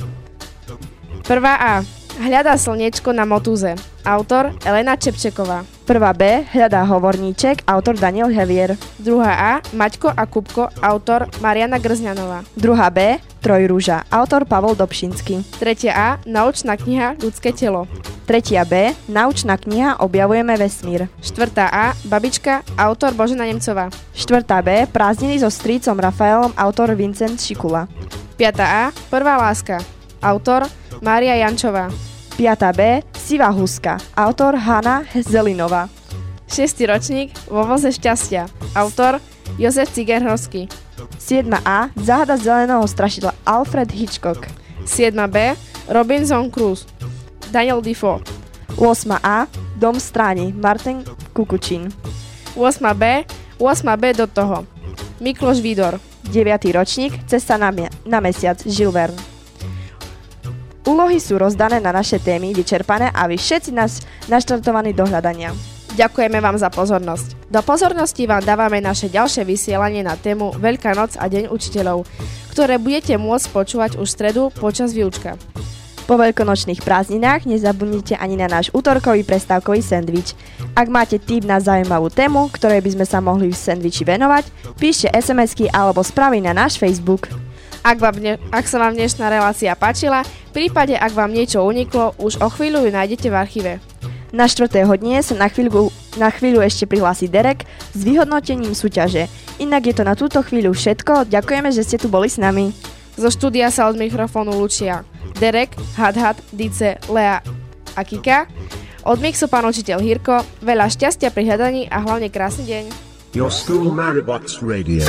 1. 1.32 1.39
A. 1.48 1.80
Hľadá 2.20 2.60
slniečko 2.60 3.15
na 3.15 3.24
motúze. 3.24 3.72
Autor 4.04 4.52
Elena 4.67 5.00
Čepčeková. 5.00 5.63
1. 5.88 5.96
B. 6.20 6.44
Hľadá 6.44 6.84
hovorníček. 6.84 7.63
Autor 7.72 7.96
Daniel 7.96 8.28
Hevier. 8.28 8.76
2. 9.00 9.15
A. 9.24 9.63
Maťko 9.72 10.12
a 10.12 10.28
Kupko. 10.28 10.67
Autor 10.84 11.32
Mariana 11.39 11.80
Grzňanová. 11.80 12.44
2. 12.60 12.76
B. 12.91 13.15
Trojrúža. 13.39 14.04
Autor 14.12 14.44
Pavol 14.44 14.76
Dobšinský. 14.76 15.48
3. 15.56 15.88
A. 15.96 16.20
Naučná 16.28 16.76
kniha 16.76 17.15
Ľudské 17.24 17.56
telo. 17.56 17.88
3. 18.28 18.67
B. 18.67 18.91
Naučná 19.08 19.56
kniha 19.56 20.04
Objavujeme 20.04 20.60
vesmír. 20.60 21.08
4. 21.24 21.48
A. 21.63 21.96
Babička. 22.12 22.67
Autor 22.76 23.15
Božena 23.15 23.48
Nemcová. 23.48 23.88
4. 24.20 24.44
B. 24.67 24.84
Prázdniny 24.91 25.39
so 25.39 25.48
strýcom 25.48 25.96
Rafaelom. 25.96 26.52
Autor 26.60 26.91
Vincent 26.91 27.39
Šikula. 27.39 27.88
5. 28.36 28.52
A. 28.60 28.91
Prvá 29.08 29.39
láska. 29.39 29.80
Autor 30.20 30.67
Mária 31.02 31.36
Jančová. 31.36 31.90
5. 32.38 32.74
B. 32.78 33.02
Sivá 33.18 33.50
huska. 33.50 33.98
Autor 34.18 34.56
Hanna 34.56 35.04
Zelinová. 35.30 35.90
6. 36.48 36.82
ročník 36.88 37.32
Vo 37.50 37.64
voze 37.66 37.92
šťastia. 37.92 38.48
Autor 38.76 39.20
Jozef 39.58 39.90
Cigerhovský. 39.94 40.68
7. 41.20 41.48
A. 41.66 41.90
Záhada 41.96 42.38
zeleného 42.38 42.84
strašidla 42.88 43.34
Alfred 43.46 43.92
Hitchcock. 43.92 44.48
7. 44.86 45.16
B. 45.28 45.56
Robinson 45.90 46.50
Crusoe. 46.52 46.88
Daniel 47.52 47.82
Defoe. 47.82 48.22
8. 48.78 49.12
A. 49.24 49.46
Dom 49.76 50.00
stráni 50.00 50.54
Martin 50.54 51.04
Kukučín. 51.34 51.90
8. 52.56 52.94
B. 52.94 53.26
8. 53.58 53.98
B 53.98 54.14
do 54.14 54.28
toho. 54.28 54.66
Mikloš 55.20 55.60
Vidor. 55.62 56.00
9. 56.32 56.72
ročník 56.74 57.28
Cesta 57.28 57.58
na, 57.58 57.72
mia- 57.72 57.92
na 58.08 58.20
mesiac 58.24 58.62
Jules 58.66 58.94
Verne. 58.94 59.31
Úlohy 60.82 61.22
sú 61.22 61.38
rozdané 61.38 61.78
na 61.78 61.94
naše 61.94 62.17
témy, 62.17 62.58
vyčerpané 62.58 63.13
a 63.13 63.30
vy 63.30 63.38
všetci 63.38 63.70
nás 63.70 64.02
naštartovaní 64.26 64.98
do 64.98 65.06
hľadania. 65.06 65.54
Ďakujeme 65.94 66.41
vám 66.41 66.58
za 66.58 66.72
pozornosť. 66.74 67.52
Do 67.52 67.62
pozornosti 67.62 68.26
vám 68.26 68.41
dávame 68.41 68.82
naše 68.82 69.12
ďalšie 69.12 69.46
vysielanie 69.46 70.02
na 70.02 70.17
tému 70.17 70.56
Veľká 70.58 70.96
noc 70.98 71.20
a 71.20 71.28
Deň 71.30 71.52
učiteľov, 71.52 72.08
ktoré 72.56 72.82
budete 72.82 73.13
môcť 73.20 73.48
počúvať 73.54 73.91
už 74.02 74.08
v 74.10 74.15
stredu 74.15 74.44
počas 74.56 74.96
výučka. 74.96 75.36
Po 76.10 76.17
veľkonočných 76.17 76.82
prázdninách 76.82 77.46
nezabudnite 77.46 78.17
ani 78.17 78.36
na 78.36 78.50
náš 78.50 78.74
útorkový 78.74 79.22
prestávkový 79.22 79.86
sendvič. 79.86 80.34
Ak 80.74 80.89
máte 80.89 81.22
tip 81.22 81.46
na 81.46 81.62
zaujímavú 81.62 82.10
tému, 82.10 82.50
ktorej 82.52 82.82
by 82.82 82.89
sme 82.98 83.06
sa 83.06 83.22
mohli 83.22 83.54
v 83.54 83.56
sendviči 83.56 84.04
venovať, 84.04 84.76
píšte 84.82 85.08
SMS-ky 85.13 85.70
alebo 85.70 86.02
správy 86.02 86.41
na 86.41 86.58
náš 86.58 86.82
Facebook. 86.82 87.30
Ak, 87.82 87.98
vám 87.98 88.13
dne, 88.22 88.38
ak 88.54 88.70
sa 88.70 88.78
vám 88.78 88.94
dnešná 88.94 89.26
relácia 89.26 89.74
páčila, 89.74 90.22
v 90.22 90.52
prípade, 90.54 90.94
ak 90.94 91.17
vám 91.17 91.34
niečo 91.34 91.65
uniklo, 91.65 92.13
už 92.22 92.38
o 92.38 92.48
chvíľu 92.54 92.86
ju 92.86 92.94
nájdete 92.94 93.34
v 93.34 93.36
archíve. 93.36 93.72
Na 94.30 94.46
4. 94.46 94.86
hodine 94.86 95.26
sa 95.26 95.34
na 95.34 95.50
chvíľu, 95.50 95.89
na 96.13 96.30
chvíľu 96.30 96.62
ešte 96.62 96.86
prihlási 96.86 97.26
Derek 97.26 97.65
s 97.98 98.00
vyhodnotením 98.06 98.78
súťaže. 98.78 99.26
Inak 99.58 99.89
je 99.89 99.96
to 99.98 100.04
na 100.06 100.13
túto 100.13 100.46
chvíľu 100.46 100.78
všetko, 100.78 101.26
ďakujeme, 101.34 101.74
že 101.74 101.82
ste 101.82 101.98
tu 101.98 102.06
boli 102.06 102.30
s 102.30 102.38
nami. 102.38 102.70
Zo 103.17 103.34
štúdia 103.34 103.74
sa 103.74 103.89
od 103.89 103.98
mikrofónu 103.98 104.54
lučia 104.56 105.02
Derek, 105.41 105.74
Hadhad, 105.98 106.38
Dice, 106.54 107.02
Lea 107.10 107.41
a 107.98 108.02
Kika. 108.06 108.46
Od 109.10 109.17
mixu 109.17 109.50
pán 109.50 109.65
učiteľ 109.65 109.98
Hirko, 110.06 110.46
veľa 110.62 110.86
šťastia 110.86 111.34
pri 111.34 111.50
hľadaní 111.50 111.89
a 111.89 111.98
hlavne 111.98 112.30
krásny 112.30 112.70
deň. 112.70 112.84
Your 113.34 113.50
school 113.50 113.89
Maribox 113.89 114.62
Radio. 114.62 115.02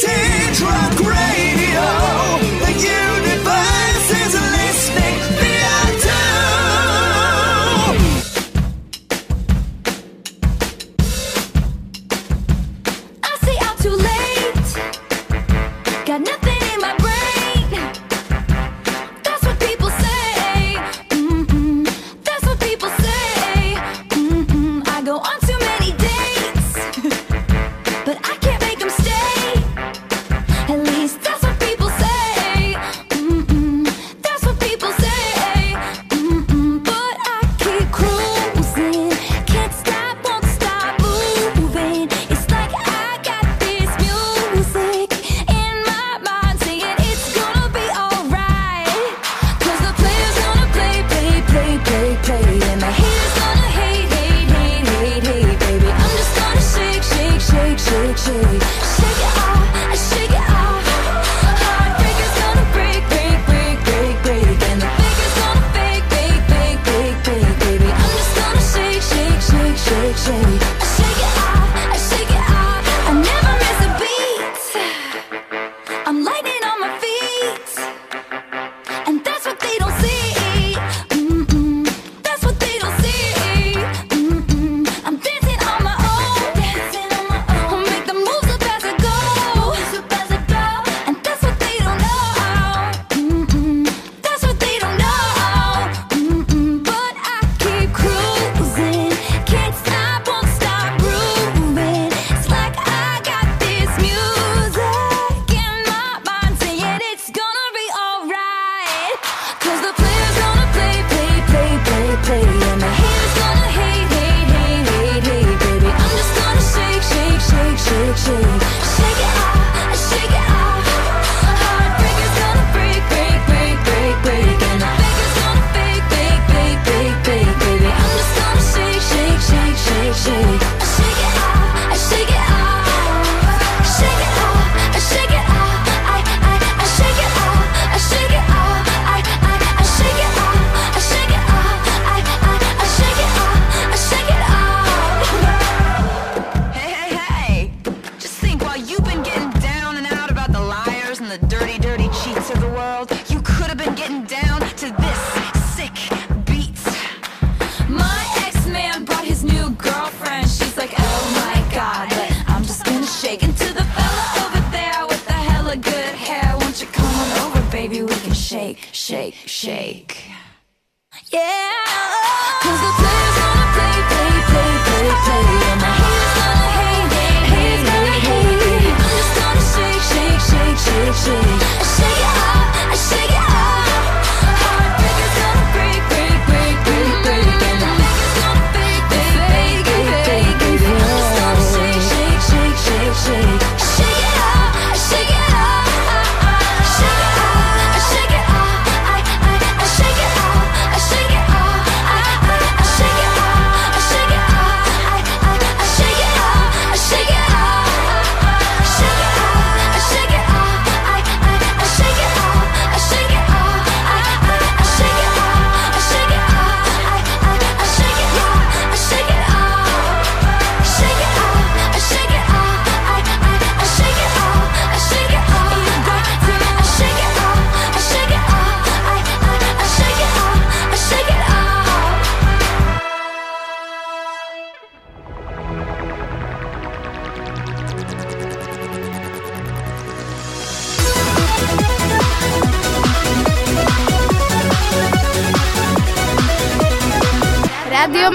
Vintage 0.00 0.58
rock 0.64 0.96
radio. 1.06 1.49
The 1.80 2.72
universe 2.72 3.19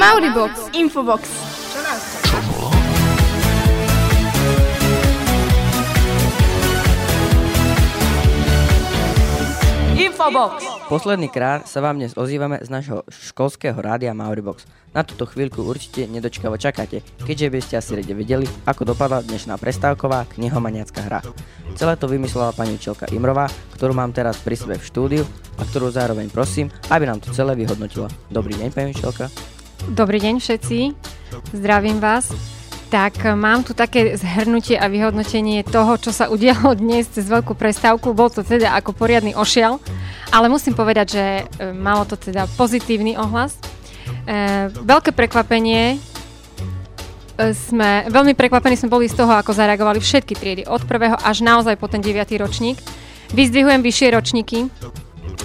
Mauribox. 0.06 0.70
Infobox. 0.78 1.22
Infobox. 9.98 10.54
Posledný 10.86 11.26
krát 11.34 11.66
sa 11.66 11.82
vám 11.82 11.98
dnes 11.98 12.14
ozývame 12.14 12.62
z 12.62 12.70
našho 12.70 13.02
školského 13.10 13.74
rádia 13.82 14.14
Mauribox. 14.14 14.70
Na 14.94 15.02
túto 15.02 15.26
chvíľku 15.26 15.66
určite 15.66 16.06
nedočkavo 16.06 16.54
čakáte, 16.62 17.02
keďže 17.26 17.50
by 17.50 17.60
ste 17.66 17.74
asi 17.82 17.98
rade 17.98 18.14
vedeli, 18.14 18.46
ako 18.70 18.94
dopadla 18.94 19.26
dnešná 19.26 19.58
prestávková 19.58 20.30
knihomaniacká 20.38 21.02
hra. 21.02 21.26
Celé 21.74 21.98
to 21.98 22.06
vymyslela 22.06 22.54
pani 22.54 22.78
učiteľka 22.78 23.10
Imrová, 23.10 23.50
ktorú 23.74 23.98
mám 23.98 24.14
teraz 24.14 24.38
pri 24.38 24.54
sebe 24.54 24.78
v 24.78 24.86
štúdiu 24.86 25.24
a 25.58 25.66
ktorú 25.66 25.90
zároveň 25.90 26.30
prosím, 26.30 26.70
aby 26.94 27.10
nám 27.10 27.26
to 27.26 27.34
celé 27.34 27.58
vyhodnotila. 27.58 28.06
Dobrý 28.30 28.54
deň, 28.54 28.70
pani 28.70 28.94
učiteľka. 28.94 29.55
Dobrý 29.86 30.18
deň 30.18 30.42
všetci, 30.42 30.98
zdravím 31.54 32.02
vás. 32.02 32.34
Tak 32.90 33.22
e, 33.22 33.38
mám 33.38 33.62
tu 33.62 33.78
také 33.78 34.18
zhrnutie 34.18 34.82
a 34.82 34.90
vyhodnotenie 34.90 35.62
toho, 35.62 36.02
čo 36.02 36.10
sa 36.10 36.26
udialo 36.34 36.74
dnes 36.74 37.06
cez 37.06 37.30
veľkú 37.30 37.54
prestávku. 37.54 38.18
Bol 38.18 38.34
to 38.34 38.42
teda 38.42 38.74
ako 38.74 38.98
poriadny 38.98 39.38
ošiel, 39.38 39.78
ale 40.34 40.50
musím 40.50 40.74
povedať, 40.74 41.08
že 41.14 41.26
e, 41.62 41.70
malo 41.70 42.02
to 42.10 42.18
teda 42.18 42.50
pozitívny 42.58 43.14
ohlas. 43.14 43.62
E, 44.26 44.74
veľké 44.74 45.14
prekvapenie 45.14 46.02
e, 47.38 47.54
sme, 47.54 48.10
veľmi 48.10 48.34
prekvapení 48.34 48.82
sme 48.82 48.90
boli 48.90 49.06
z 49.06 49.22
toho, 49.22 49.38
ako 49.38 49.54
zareagovali 49.54 50.02
všetky 50.02 50.34
triedy, 50.34 50.64
od 50.66 50.82
prvého 50.90 51.14
až 51.22 51.46
naozaj 51.46 51.78
po 51.78 51.86
ten 51.86 52.02
9. 52.02 52.26
ročník. 52.42 52.82
Vyzdvihujem 53.38 53.86
vyššie 53.86 54.08
ročníky, 54.18 54.66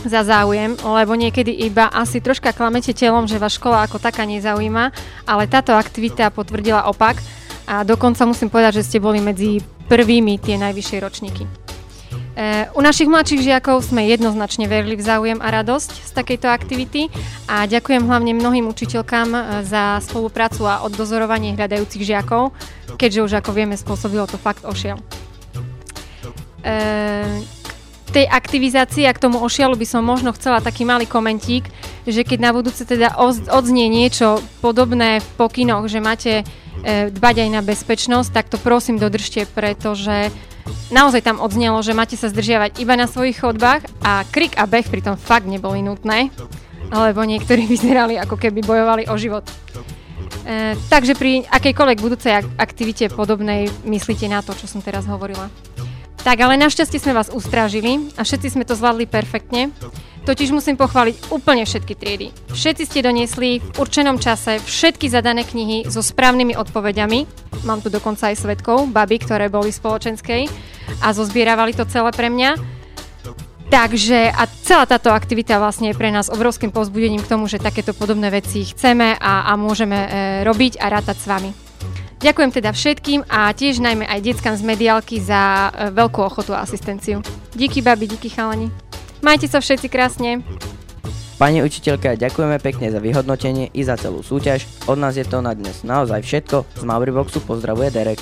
za 0.05 0.25
záujem, 0.25 0.77
lebo 0.81 1.13
niekedy 1.15 1.53
iba 1.53 1.91
asi 1.91 2.23
troška 2.23 2.57
klamete 2.57 2.97
telom, 2.97 3.29
že 3.29 3.41
vás 3.41 3.57
škola 3.57 3.85
ako 3.85 4.01
taká 4.01 4.25
nezaujíma, 4.25 4.93
ale 5.29 5.51
táto 5.51 5.77
aktivita 5.77 6.33
potvrdila 6.33 6.89
opak 6.89 7.21
a 7.69 7.85
dokonca 7.85 8.25
musím 8.27 8.51
povedať, 8.51 8.83
že 8.83 8.87
ste 8.87 8.99
boli 8.99 9.23
medzi 9.23 9.61
prvými 9.91 10.39
tie 10.39 10.59
najvyššie 10.59 10.99
ročníky. 11.03 11.45
E, 12.41 12.71
u 12.75 12.81
našich 12.81 13.11
mladších 13.11 13.43
žiakov 13.43 13.85
sme 13.85 14.07
jednoznačne 14.07 14.71
verili 14.71 14.97
v 14.97 15.03
záujem 15.05 15.39
a 15.43 15.51
radosť 15.51 15.91
z 15.93 16.11
takejto 16.15 16.49
aktivity 16.49 17.11
a 17.51 17.67
ďakujem 17.67 18.07
hlavne 18.07 18.33
mnohým 18.35 18.71
učiteľkám 18.71 19.29
e, 19.35 19.41
za 19.67 19.99
spoluprácu 20.03 20.67
a 20.67 20.83
oddozorovanie 20.87 21.59
hľadajúcich 21.59 22.07
žiakov, 22.07 22.55
keďže 22.97 23.21
už 23.27 23.33
ako 23.43 23.51
vieme 23.53 23.77
spôsobilo 23.77 24.25
to 24.31 24.39
fakt 24.39 24.63
ošiel. 24.65 24.99
E, 26.63 27.60
tej 28.11 28.27
aktivizácii 28.27 29.07
a 29.07 29.15
k 29.15 29.23
tomu 29.23 29.39
ošialu 29.39 29.79
by 29.79 29.87
som 29.87 30.03
možno 30.03 30.35
chcela 30.35 30.59
taký 30.59 30.83
malý 30.83 31.07
komentík, 31.07 31.71
že 32.05 32.27
keď 32.27 32.39
na 32.43 32.51
budúce 32.51 32.83
teda 32.83 33.15
odznie 33.51 33.87
niečo 33.87 34.43
podobné 34.59 35.23
v 35.23 35.29
pokynoch, 35.39 35.87
že 35.87 36.03
máte 36.03 36.33
e, 36.43 36.45
dbať 37.15 37.47
aj 37.47 37.51
na 37.55 37.63
bezpečnosť, 37.63 38.31
tak 38.35 38.51
to 38.51 38.59
prosím 38.59 38.99
dodržte, 38.99 39.47
pretože 39.55 40.35
naozaj 40.91 41.23
tam 41.23 41.39
odznelo, 41.39 41.79
že 41.81 41.97
máte 41.97 42.19
sa 42.19 42.29
zdržiavať 42.29 42.83
iba 42.83 42.99
na 42.99 43.07
svojich 43.07 43.39
chodbách 43.39 43.87
a 44.03 44.27
krik 44.27 44.59
a 44.59 44.67
beh 44.67 44.91
pritom 44.91 45.15
fakt 45.15 45.47
neboli 45.47 45.81
nutné, 45.81 46.35
lebo 46.91 47.23
niektorí 47.23 47.65
vyzerali 47.73 48.19
ako 48.19 48.35
keby 48.35 48.61
bojovali 48.67 49.07
o 49.07 49.15
život. 49.15 49.47
E, 50.47 50.75
takže 50.91 51.15
pri 51.15 51.47
akejkoľvek 51.47 51.99
budúcej 52.03 52.33
ak- 52.43 52.55
aktivite 52.59 53.07
podobnej 53.13 53.71
myslíte 53.87 54.27
na 54.27 54.43
to, 54.43 54.57
čo 54.57 54.67
som 54.67 54.83
teraz 54.83 55.07
hovorila. 55.07 55.47
Tak, 56.21 56.37
ale 56.37 56.61
našťastie 56.61 57.01
sme 57.01 57.17
vás 57.17 57.33
ustrážili 57.33 58.13
a 58.21 58.29
všetci 58.29 58.53
sme 58.53 58.69
to 58.69 58.77
zvládli 58.77 59.09
perfektne. 59.09 59.73
Totiž 60.29 60.53
musím 60.53 60.77
pochváliť 60.77 61.33
úplne 61.33 61.65
všetky 61.65 61.97
triedy. 61.97 62.29
Všetci 62.53 62.85
ste 62.85 63.01
doniesli 63.01 63.57
v 63.57 63.69
určenom 63.81 64.21
čase 64.21 64.61
všetky 64.61 65.09
zadané 65.09 65.49
knihy 65.49 65.89
so 65.89 66.05
správnymi 66.05 66.61
odpovediami. 66.61 67.25
Mám 67.65 67.81
tu 67.81 67.89
dokonca 67.89 68.29
aj 68.29 68.37
svetkov, 68.37 68.93
baby, 68.93 69.17
ktoré 69.17 69.49
boli 69.49 69.73
spoločenskej 69.73 70.45
a 71.01 71.09
zozbieravali 71.17 71.73
to 71.73 71.89
celé 71.89 72.13
pre 72.13 72.29
mňa. 72.29 72.61
Takže 73.73 74.29
a 74.29 74.45
celá 74.67 74.85
táto 74.85 75.15
aktivita 75.15 75.57
vlastne 75.57 75.89
je 75.89 75.97
pre 75.97 76.13
nás 76.13 76.29
obrovským 76.29 76.69
povzbudením 76.69 77.25
k 77.25 77.31
tomu, 77.33 77.49
že 77.49 77.63
takéto 77.63 77.97
podobné 77.97 78.29
veci 78.29 78.67
chceme 78.67 79.17
a, 79.17 79.49
a 79.49 79.57
môžeme 79.57 79.97
e, 79.97 80.09
robiť 80.45 80.83
a 80.83 80.91
rátať 80.91 81.17
s 81.17 81.27
vami. 81.31 81.70
Ďakujem 82.21 82.51
teda 82.53 82.71
všetkým 82.77 83.25
a 83.33 83.49
tiež 83.57 83.81
najmä 83.81 84.05
aj 84.05 84.21
deckám 84.21 84.53
z 84.53 84.61
mediálky 84.61 85.25
za 85.25 85.73
e, 85.73 85.89
veľkú 85.89 86.21
ochotu 86.21 86.53
a 86.53 86.61
asistenciu. 86.61 87.25
Díky 87.57 87.81
babi, 87.81 88.05
díky 88.05 88.29
chalani. 88.29 88.69
Majte 89.25 89.49
sa 89.49 89.57
všetci 89.57 89.89
krásne. 89.89 90.45
Pani 91.41 91.65
učiteľka, 91.65 92.21
ďakujeme 92.21 92.61
pekne 92.61 92.93
za 92.93 93.01
vyhodnotenie 93.01 93.73
i 93.73 93.81
za 93.81 93.97
celú 93.97 94.21
súťaž. 94.21 94.69
Od 94.85 95.01
nás 95.01 95.17
je 95.17 95.25
to 95.25 95.41
na 95.41 95.57
dnes 95.57 95.81
naozaj 95.81 96.21
všetko. 96.21 96.69
Z 96.77 96.83
Mauriboxu 96.85 97.41
pozdravuje 97.41 97.89
Derek. 97.89 98.21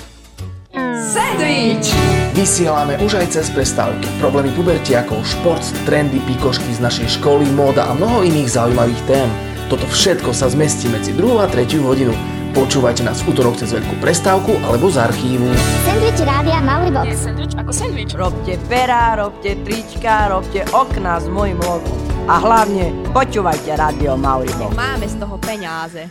Sandwich! 1.11 1.90
Vysielame 2.38 2.94
už 3.03 3.18
aj 3.18 3.34
cez 3.34 3.51
prestávky. 3.51 4.07
Problémy 4.22 4.55
pubertiakov, 4.55 5.26
šport, 5.26 5.66
trendy, 5.82 6.22
pikošky 6.22 6.70
z 6.70 6.78
našej 6.78 7.18
školy, 7.18 7.51
móda 7.51 7.90
a 7.90 7.99
mnoho 7.99 8.22
iných 8.22 8.46
zaujímavých 8.46 9.03
tém. 9.11 9.26
Toto 9.66 9.90
všetko 9.90 10.30
sa 10.30 10.46
zmestí 10.46 10.86
medzi 10.86 11.11
2 11.18 11.42
a 11.42 11.51
3 11.51 11.66
hodinu. 11.82 12.38
Počúvajte 12.59 13.06
nás 13.06 13.22
v 13.22 13.30
útorok 13.30 13.54
cez 13.54 13.70
veľkú 13.70 14.02
prestávku 14.02 14.59
alebo 14.66 14.90
z 14.90 14.98
archívu. 14.98 15.46
Sandwich 15.86 16.18
Rádia 16.26 16.59
Mauribox. 16.59 17.06
Sandwich 17.14 17.54
ako 17.54 17.70
sandwich. 17.70 18.11
Robte 18.18 18.59
perá, 18.66 19.14
robte 19.14 19.54
trička, 19.62 20.26
robte 20.26 20.66
okná 20.74 21.22
s 21.22 21.30
mojim 21.30 21.54
logom. 21.62 21.94
A 22.26 22.42
hlavne 22.42 22.90
počúvajte 23.14 23.78
Rádio 23.78 24.18
Mauribox. 24.18 24.74
Máme 24.74 25.06
z 25.06 25.22
toho 25.22 25.38
peniaze. 25.38 26.11